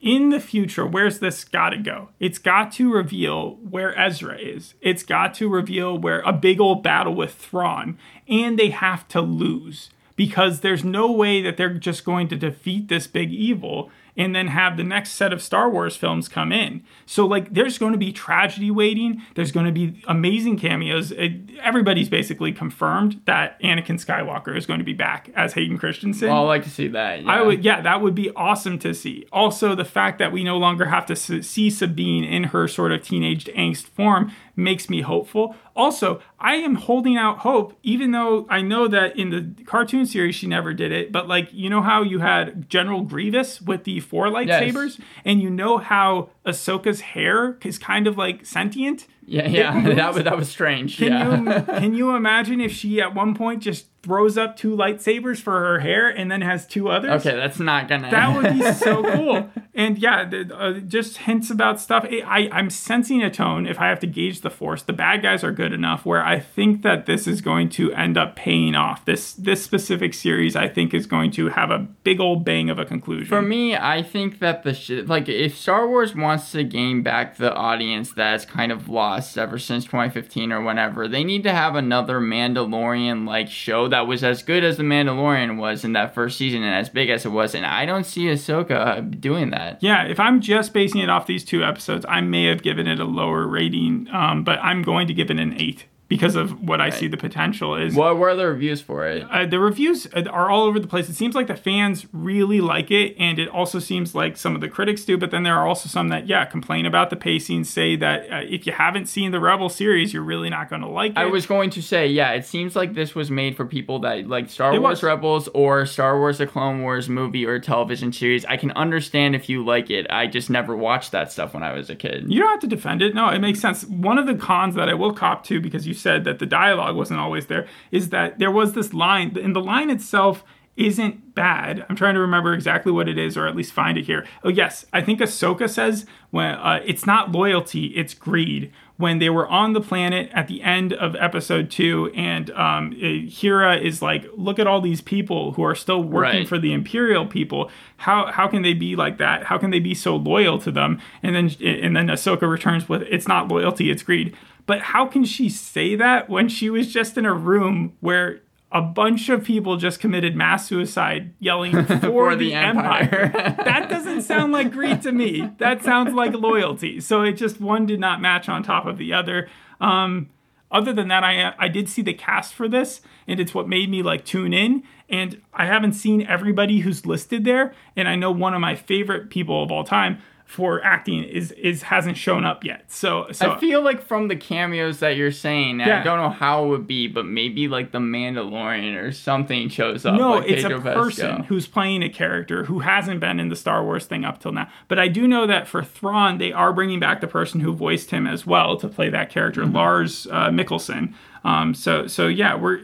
in 0.00 0.28
the 0.28 0.40
future, 0.40 0.86
where's 0.86 1.18
this 1.18 1.44
got 1.44 1.70
to 1.70 1.78
go? 1.78 2.10
It's 2.20 2.38
got 2.38 2.72
to 2.72 2.92
reveal 2.92 3.56
where 3.56 3.98
Ezra 3.98 4.38
is. 4.38 4.74
It's 4.82 5.02
got 5.02 5.32
to 5.34 5.48
reveal 5.48 5.96
where 5.96 6.20
a 6.20 6.32
big 6.32 6.60
old 6.60 6.82
battle 6.82 7.14
with 7.14 7.34
Thrawn, 7.34 7.98
and 8.28 8.58
they 8.58 8.68
have 8.68 9.08
to 9.08 9.22
lose 9.22 9.90
because 10.14 10.60
there's 10.60 10.84
no 10.84 11.10
way 11.10 11.40
that 11.42 11.56
they're 11.56 11.74
just 11.74 12.04
going 12.04 12.28
to 12.28 12.36
defeat 12.36 12.88
this 12.88 13.06
big 13.06 13.32
evil 13.32 13.90
and 14.16 14.34
then 14.34 14.48
have 14.48 14.76
the 14.76 14.84
next 14.84 15.12
set 15.12 15.32
of 15.32 15.42
Star 15.42 15.68
Wars 15.68 15.96
films 15.96 16.28
come 16.28 16.52
in. 16.52 16.82
So 17.06 17.26
like 17.26 17.52
there's 17.52 17.78
going 17.78 17.92
to 17.92 17.98
be 17.98 18.12
tragedy 18.12 18.70
waiting, 18.70 19.22
there's 19.34 19.52
going 19.52 19.66
to 19.66 19.72
be 19.72 20.02
amazing 20.06 20.58
cameos. 20.58 21.10
It, 21.10 21.32
everybody's 21.62 22.08
basically 22.08 22.52
confirmed 22.52 23.20
that 23.26 23.60
Anakin 23.62 24.02
Skywalker 24.04 24.56
is 24.56 24.66
going 24.66 24.78
to 24.78 24.84
be 24.84 24.94
back 24.94 25.30
as 25.34 25.54
Hayden 25.54 25.78
Christensen. 25.78 26.28
Well, 26.28 26.44
I 26.44 26.46
like 26.46 26.64
to 26.64 26.70
see 26.70 26.88
that. 26.88 27.22
Yeah. 27.22 27.30
I 27.30 27.42
would, 27.42 27.64
yeah, 27.64 27.80
that 27.80 28.00
would 28.00 28.14
be 28.14 28.30
awesome 28.36 28.78
to 28.80 28.94
see. 28.94 29.26
Also, 29.32 29.74
the 29.74 29.84
fact 29.84 30.18
that 30.18 30.32
we 30.32 30.44
no 30.44 30.58
longer 30.58 30.86
have 30.86 31.06
to 31.06 31.16
see 31.16 31.70
Sabine 31.70 32.24
in 32.24 32.44
her 32.44 32.68
sort 32.68 32.92
of 32.92 33.02
teenaged 33.02 33.48
angst 33.48 33.86
form 33.86 34.32
makes 34.56 34.88
me 34.88 35.02
hopeful. 35.02 35.56
Also, 35.74 36.20
I 36.38 36.54
am 36.56 36.76
holding 36.76 37.16
out 37.16 37.38
hope, 37.38 37.76
even 37.82 38.12
though 38.12 38.46
I 38.48 38.60
know 38.60 38.86
that 38.88 39.16
in 39.18 39.30
the 39.30 39.64
cartoon 39.64 40.06
series 40.06 40.34
she 40.34 40.46
never 40.46 40.72
did 40.72 40.92
it. 40.92 41.10
But 41.10 41.28
like, 41.28 41.48
you 41.52 41.68
know 41.68 41.82
how 41.82 42.02
you 42.02 42.20
had 42.20 42.68
General 42.70 43.02
Grievous 43.02 43.60
with 43.60 43.84
the 43.84 44.00
four 44.00 44.28
lightsabers, 44.28 45.00
and 45.24 45.40
you 45.40 45.50
know 45.50 45.78
how 45.78 46.30
Ahsoka's 46.46 47.00
hair 47.00 47.58
is 47.64 47.78
kind 47.78 48.06
of 48.06 48.16
like 48.16 48.46
sentient. 48.46 49.06
Yeah, 49.26 49.48
yeah, 49.48 49.88
that 49.94 50.14
was 50.14 50.24
that 50.24 50.36
was 50.36 50.48
strange. 50.48 50.98
Can 50.98 51.12
yeah. 51.12 51.38
you 51.38 51.62
can 51.80 51.94
you 51.94 52.14
imagine 52.14 52.60
if 52.60 52.72
she 52.72 53.00
at 53.00 53.14
one 53.14 53.34
point 53.34 53.62
just 53.62 53.86
throws 54.02 54.36
up 54.36 54.54
two 54.54 54.76
lightsabers 54.76 55.40
for 55.40 55.58
her 55.58 55.80
hair 55.80 56.08
and 56.08 56.30
then 56.30 56.42
has 56.42 56.66
two 56.66 56.88
others? 56.88 57.26
okay, 57.26 57.36
that's 57.36 57.58
not 57.58 57.88
gonna. 57.88 58.10
That 58.10 58.36
would 58.36 58.52
be 58.52 58.72
so 58.72 59.02
cool. 59.14 59.50
And 59.74 59.98
yeah, 59.98 60.24
the, 60.24 60.56
uh, 60.56 60.72
just 60.80 61.16
hints 61.18 61.50
about 61.50 61.80
stuff. 61.80 62.06
I, 62.08 62.20
I, 62.24 62.48
I'm 62.52 62.70
sensing 62.70 63.22
a 63.22 63.30
tone. 63.30 63.66
If 63.66 63.80
I 63.80 63.88
have 63.88 63.98
to 64.00 64.06
gauge 64.06 64.42
the 64.42 64.50
force, 64.50 64.82
the 64.82 64.92
bad 64.92 65.22
guys 65.22 65.42
are 65.42 65.50
good 65.50 65.72
enough 65.72 66.06
where 66.06 66.24
I 66.24 66.38
think 66.38 66.82
that 66.82 67.06
this 67.06 67.26
is 67.26 67.40
going 67.40 67.70
to 67.70 67.92
end 67.92 68.16
up 68.16 68.36
paying 68.36 68.74
off. 68.74 69.04
This 69.04 69.32
this 69.32 69.64
specific 69.64 70.14
series, 70.14 70.54
I 70.54 70.68
think, 70.68 70.92
is 70.92 71.06
going 71.06 71.30
to 71.32 71.48
have 71.48 71.70
a 71.70 71.78
big 71.78 72.20
old 72.20 72.44
bang 72.44 72.68
of 72.68 72.78
a 72.78 72.84
conclusion. 72.84 73.26
For 73.26 73.42
me, 73.42 73.74
I 73.74 74.02
think 74.02 74.38
that 74.40 74.62
the 74.64 74.74
sh- 74.74 75.06
like 75.06 75.28
if 75.28 75.56
Star 75.56 75.88
Wars 75.88 76.14
wants 76.14 76.52
to 76.52 76.62
gain 76.62 77.02
back 77.02 77.36
the 77.36 77.52
audience 77.54 78.12
that's 78.12 78.44
kind 78.44 78.70
of 78.70 78.88
lost 78.88 79.13
ever 79.36 79.58
since 79.58 79.84
2015 79.84 80.52
or 80.52 80.62
whenever, 80.62 81.08
they 81.08 81.24
need 81.24 81.42
to 81.44 81.52
have 81.52 81.74
another 81.74 82.20
Mandalorian 82.20 83.26
like 83.26 83.48
show 83.48 83.88
that 83.88 84.06
was 84.06 84.22
as 84.24 84.42
good 84.42 84.64
as 84.64 84.76
the 84.76 84.82
Mandalorian 84.82 85.58
was 85.58 85.84
in 85.84 85.92
that 85.94 86.14
first 86.14 86.38
season 86.38 86.62
and 86.62 86.74
as 86.74 86.88
big 86.88 87.10
as 87.10 87.24
it 87.24 87.30
was. 87.30 87.54
And 87.54 87.66
I 87.66 87.86
don't 87.86 88.04
see 88.04 88.26
Ahsoka 88.26 89.20
doing 89.20 89.50
that. 89.50 89.82
Yeah, 89.82 90.04
if 90.04 90.20
I'm 90.20 90.40
just 90.40 90.72
basing 90.72 91.00
it 91.00 91.10
off 91.10 91.26
these 91.26 91.44
two 91.44 91.64
episodes, 91.64 92.06
I 92.08 92.20
may 92.20 92.44
have 92.46 92.62
given 92.62 92.86
it 92.86 93.00
a 93.00 93.04
lower 93.04 93.46
rating, 93.46 94.08
um, 94.12 94.44
but 94.44 94.58
I'm 94.60 94.82
going 94.82 95.06
to 95.08 95.14
give 95.14 95.30
it 95.30 95.38
an 95.38 95.54
eight 95.60 95.86
because 96.14 96.36
of 96.36 96.60
what 96.60 96.80
I 96.80 96.90
see 96.90 97.08
the 97.08 97.16
potential 97.16 97.74
is. 97.74 97.96
What 97.96 98.18
were 98.18 98.36
the 98.36 98.46
reviews 98.46 98.80
for 98.80 99.04
it? 99.04 99.26
Uh, 99.28 99.46
the 99.46 99.58
reviews 99.58 100.06
uh, 100.14 100.22
are 100.30 100.48
all 100.48 100.62
over 100.62 100.78
the 100.78 100.86
place. 100.86 101.08
It 101.08 101.14
seems 101.14 101.34
like 101.34 101.48
the 101.48 101.56
fans 101.56 102.06
really 102.12 102.60
like 102.60 102.92
it, 102.92 103.16
and 103.18 103.40
it 103.40 103.48
also 103.48 103.80
seems 103.80 104.14
like 104.14 104.36
some 104.36 104.54
of 104.54 104.60
the 104.60 104.68
critics 104.68 105.04
do. 105.04 105.18
But 105.18 105.32
then 105.32 105.42
there 105.42 105.56
are 105.56 105.66
also 105.66 105.88
some 105.88 106.10
that, 106.10 106.28
yeah, 106.28 106.44
complain 106.44 106.86
about 106.86 107.10
the 107.10 107.16
pacing, 107.16 107.64
say 107.64 107.96
that 107.96 108.30
uh, 108.30 108.42
if 108.44 108.64
you 108.64 108.72
haven't 108.72 109.06
seen 109.06 109.32
the 109.32 109.40
Rebel 109.40 109.68
series, 109.68 110.12
you're 110.12 110.22
really 110.22 110.50
not 110.50 110.70
going 110.70 110.82
to 110.82 110.88
like 110.88 111.10
it. 111.10 111.18
I 111.18 111.24
was 111.24 111.46
going 111.46 111.70
to 111.70 111.82
say, 111.82 112.06
yeah, 112.06 112.30
it 112.30 112.46
seems 112.46 112.76
like 112.76 112.94
this 112.94 113.16
was 113.16 113.28
made 113.28 113.56
for 113.56 113.66
people 113.66 113.98
that 114.00 114.28
like 114.28 114.50
Star 114.50 114.72
It 114.72 114.78
Wars 114.78 114.98
was. 114.98 115.02
Rebels 115.02 115.48
or 115.48 115.84
Star 115.84 116.16
Wars 116.16 116.38
The 116.38 116.46
Clone 116.46 116.82
Wars 116.82 117.08
movie 117.08 117.44
or 117.44 117.58
television 117.58 118.12
series. 118.12 118.44
I 118.44 118.56
can 118.56 118.70
understand 118.72 119.34
if 119.34 119.48
you 119.48 119.64
like 119.64 119.90
it. 119.90 120.06
I 120.10 120.28
just 120.28 120.48
never 120.48 120.76
watched 120.76 121.10
that 121.10 121.32
stuff 121.32 121.54
when 121.54 121.64
I 121.64 121.72
was 121.72 121.90
a 121.90 121.96
kid. 121.96 122.26
You 122.28 122.38
don't 122.38 122.50
have 122.50 122.60
to 122.60 122.68
defend 122.68 123.02
it. 123.02 123.16
No, 123.16 123.30
it 123.30 123.40
makes 123.40 123.60
sense. 123.60 123.84
One 123.86 124.16
of 124.16 124.26
the 124.26 124.36
cons 124.36 124.76
that 124.76 124.88
I 124.88 124.94
will 124.94 125.12
cop 125.12 125.42
to, 125.46 125.60
because 125.60 125.88
you 125.88 125.94
said 126.04 126.24
that 126.24 126.38
the 126.38 126.46
dialogue 126.46 126.94
wasn't 126.96 127.18
always 127.24 127.46
there, 127.46 127.66
is 127.90 128.04
that 128.10 128.38
there 128.38 128.50
was 128.60 128.68
this 128.74 128.90
line, 128.94 129.28
and 129.44 129.52
the 129.56 129.66
line 129.74 129.90
itself 129.90 130.44
isn't 130.76 131.34
bad. 131.36 131.86
I'm 131.88 131.94
trying 131.96 132.14
to 132.14 132.20
remember 132.20 132.52
exactly 132.52 132.90
what 132.90 133.08
it 133.08 133.16
is, 133.26 133.36
or 133.36 133.46
at 133.46 133.54
least 133.56 133.72
find 133.72 133.96
it 133.96 134.06
here. 134.06 134.22
Oh 134.44 134.48
yes, 134.62 134.84
I 134.92 135.00
think 135.02 135.20
Ahsoka 135.20 135.68
says 135.68 136.04
when 136.30 136.52
uh, 136.68 136.80
it's 136.90 137.06
not 137.06 137.30
loyalty, 137.32 137.86
it's 138.00 138.12
greed. 138.14 138.72
When 138.96 139.18
they 139.18 139.28
were 139.30 139.48
on 139.48 139.72
the 139.72 139.80
planet 139.80 140.30
at 140.32 140.46
the 140.46 140.62
end 140.62 140.92
of 140.92 141.16
episode 141.16 141.68
two, 141.78 142.12
and 142.14 142.50
um, 142.52 142.92
uh, 143.02 143.28
Hera 143.28 143.76
is 143.76 144.00
like, 144.02 144.24
"Look 144.36 144.58
at 144.60 144.66
all 144.68 144.80
these 144.80 145.00
people 145.00 145.52
who 145.54 145.64
are 145.64 145.74
still 145.84 146.02
working 146.02 146.40
Right. 146.40 146.48
for 146.48 146.58
the 146.58 146.72
Imperial 146.72 147.26
people. 147.26 147.70
How 148.06 148.30
how 148.38 148.46
can 148.48 148.62
they 148.62 148.74
be 148.74 148.94
like 149.04 149.18
that? 149.18 149.44
How 149.50 149.58
can 149.58 149.70
they 149.70 149.80
be 149.80 149.94
so 149.94 150.14
loyal 150.16 150.58
to 150.58 150.70
them?" 150.72 151.00
And 151.24 151.34
then 151.36 151.46
and 151.64 151.96
then 151.96 152.06
Ahsoka 152.08 152.48
returns 152.48 152.88
with, 152.88 153.02
"It's 153.10 153.28
not 153.28 153.48
loyalty, 153.48 153.90
it's 153.90 154.04
greed." 154.04 154.36
But 154.66 154.80
how 154.80 155.06
can 155.06 155.24
she 155.24 155.48
say 155.48 155.94
that 155.96 156.28
when 156.28 156.48
she 156.48 156.70
was 156.70 156.92
just 156.92 157.18
in 157.18 157.26
a 157.26 157.34
room 157.34 157.96
where 158.00 158.40
a 158.74 158.82
bunch 158.82 159.28
of 159.28 159.44
people 159.44 159.76
just 159.76 160.00
committed 160.00 160.34
mass 160.34 160.66
suicide 160.66 161.32
yelling 161.38 161.72
for, 162.00 162.34
the, 162.34 162.50
the 162.50 162.54
empire. 162.54 163.30
Empire. 163.32 163.54
that 163.64 163.88
doesn't 163.88 164.22
sound 164.22 164.52
like 164.52 164.72
greed 164.72 165.00
to 165.02 165.12
me. 165.12 165.48
That 165.58 165.84
sounds 165.84 166.12
like 166.12 166.34
loyalty. 166.34 167.00
So 167.00 167.22
it 167.22 167.34
just 167.34 167.60
one 167.60 167.86
did 167.86 168.00
not 168.00 168.20
match 168.20 168.48
on 168.48 168.64
top 168.64 168.84
of 168.86 168.98
the 168.98 169.12
other. 169.12 169.48
Um, 169.80 170.28
other 170.72 170.92
than 170.92 171.06
that, 171.06 171.22
I 171.22 171.54
I 171.56 171.68
did 171.68 171.88
see 171.88 172.02
the 172.02 172.14
cast 172.14 172.52
for 172.52 172.66
this, 172.68 173.00
and 173.28 173.38
it's 173.38 173.54
what 173.54 173.68
made 173.68 173.88
me 173.88 174.02
like 174.02 174.24
tune 174.24 174.52
in. 174.52 174.82
And 175.08 175.40
I 175.52 175.66
haven't 175.66 175.92
seen 175.92 176.26
everybody 176.26 176.80
who's 176.80 177.06
listed 177.06 177.44
there, 177.44 177.72
and 177.94 178.08
I 178.08 178.16
know 178.16 178.32
one 178.32 178.54
of 178.54 178.60
my 178.60 178.74
favorite 178.74 179.30
people 179.30 179.62
of 179.62 179.70
all 179.70 179.84
time 179.84 180.20
for 180.44 180.84
acting 180.84 181.24
is 181.24 181.50
is 181.52 181.82
hasn't 181.82 182.16
shown 182.16 182.44
up 182.44 182.64
yet. 182.64 182.84
So 182.92 183.26
so 183.32 183.52
I 183.52 183.58
feel 183.58 183.82
like 183.82 184.02
from 184.02 184.28
the 184.28 184.36
cameos 184.36 185.00
that 185.00 185.16
you're 185.16 185.32
saying, 185.32 185.80
Yeah. 185.80 186.00
I 186.00 186.04
don't 186.04 186.18
know 186.18 186.28
how 186.30 186.64
it 186.64 186.68
would 186.68 186.86
be, 186.86 187.08
but 187.08 187.24
maybe 187.26 187.66
like 187.66 187.92
the 187.92 187.98
Mandalorian 187.98 189.02
or 189.02 189.10
something 189.10 189.68
shows 189.68 190.04
up. 190.04 190.14
No, 190.18 190.34
like 190.36 190.48
it's 190.50 190.64
a 190.64 190.68
Pedro 190.68 190.80
person 190.94 191.44
who's 191.44 191.66
playing 191.66 192.02
a 192.02 192.08
character 192.08 192.64
who 192.64 192.80
hasn't 192.80 193.20
been 193.20 193.40
in 193.40 193.48
the 193.48 193.56
Star 193.56 193.82
Wars 193.82 194.06
thing 194.06 194.24
up 194.24 194.38
till 194.40 194.52
now. 194.52 194.68
But 194.86 194.98
I 194.98 195.08
do 195.08 195.26
know 195.26 195.46
that 195.46 195.66
for 195.66 195.82
Thrawn, 195.82 196.38
they 196.38 196.52
are 196.52 196.72
bringing 196.72 197.00
back 197.00 197.20
the 197.20 197.26
person 197.26 197.60
who 197.60 197.72
voiced 197.72 198.10
him 198.10 198.26
as 198.26 198.46
well 198.46 198.76
to 198.76 198.88
play 198.88 199.08
that 199.10 199.30
character, 199.30 199.62
Mm-hmm. 199.62 199.74
Lars 199.76 200.26
uh, 200.30 200.50
Mikkelsen. 200.50 201.14
Um, 201.42 201.74
so 201.74 202.06
so 202.06 202.26
yeah, 202.28 202.54
we're. 202.54 202.80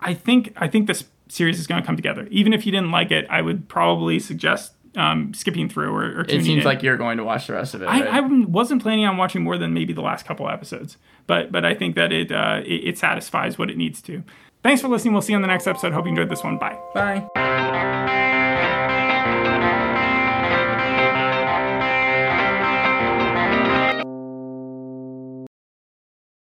I 0.00 0.14
think 0.14 0.52
I 0.56 0.68
think 0.68 0.86
this 0.86 1.04
series 1.28 1.58
is 1.58 1.66
going 1.66 1.80
to 1.82 1.86
come 1.86 1.96
together. 1.96 2.26
Even 2.30 2.52
if 2.52 2.64
you 2.64 2.72
didn't 2.72 2.90
like 2.90 3.10
it, 3.10 3.26
I 3.28 3.42
would 3.42 3.68
probably 3.68 4.18
suggest 4.18 4.72
um, 4.96 5.32
skipping 5.34 5.68
through 5.68 5.92
or, 5.94 6.02
or 6.02 6.20
It 6.22 6.30
seems 6.44 6.48
in. 6.48 6.62
like 6.64 6.82
you're 6.82 6.96
going 6.96 7.18
to 7.18 7.24
watch 7.24 7.46
the 7.46 7.52
rest 7.54 7.74
of 7.74 7.82
it. 7.82 7.86
I, 7.86 8.00
right? 8.00 8.08
I 8.14 8.20
wasn't 8.20 8.82
planning 8.82 9.04
on 9.06 9.16
watching 9.16 9.42
more 9.42 9.58
than 9.58 9.74
maybe 9.74 9.92
the 9.92 10.00
last 10.02 10.24
couple 10.26 10.48
episodes, 10.48 10.96
but 11.26 11.52
but 11.52 11.64
I 11.64 11.74
think 11.74 11.94
that 11.96 12.12
it, 12.12 12.32
uh, 12.32 12.62
it 12.64 12.88
it 12.88 12.98
satisfies 12.98 13.58
what 13.58 13.70
it 13.70 13.76
needs 13.76 14.00
to. 14.02 14.22
Thanks 14.62 14.82
for 14.82 14.88
listening. 14.88 15.12
We'll 15.12 15.22
see 15.22 15.32
you 15.32 15.36
on 15.36 15.42
the 15.42 15.48
next 15.48 15.66
episode. 15.66 15.92
Hope 15.92 16.04
you 16.06 16.10
enjoyed 16.10 16.28
this 16.30 16.42
one. 16.42 16.58
Bye. 16.58 16.78
Bye. 16.94 18.24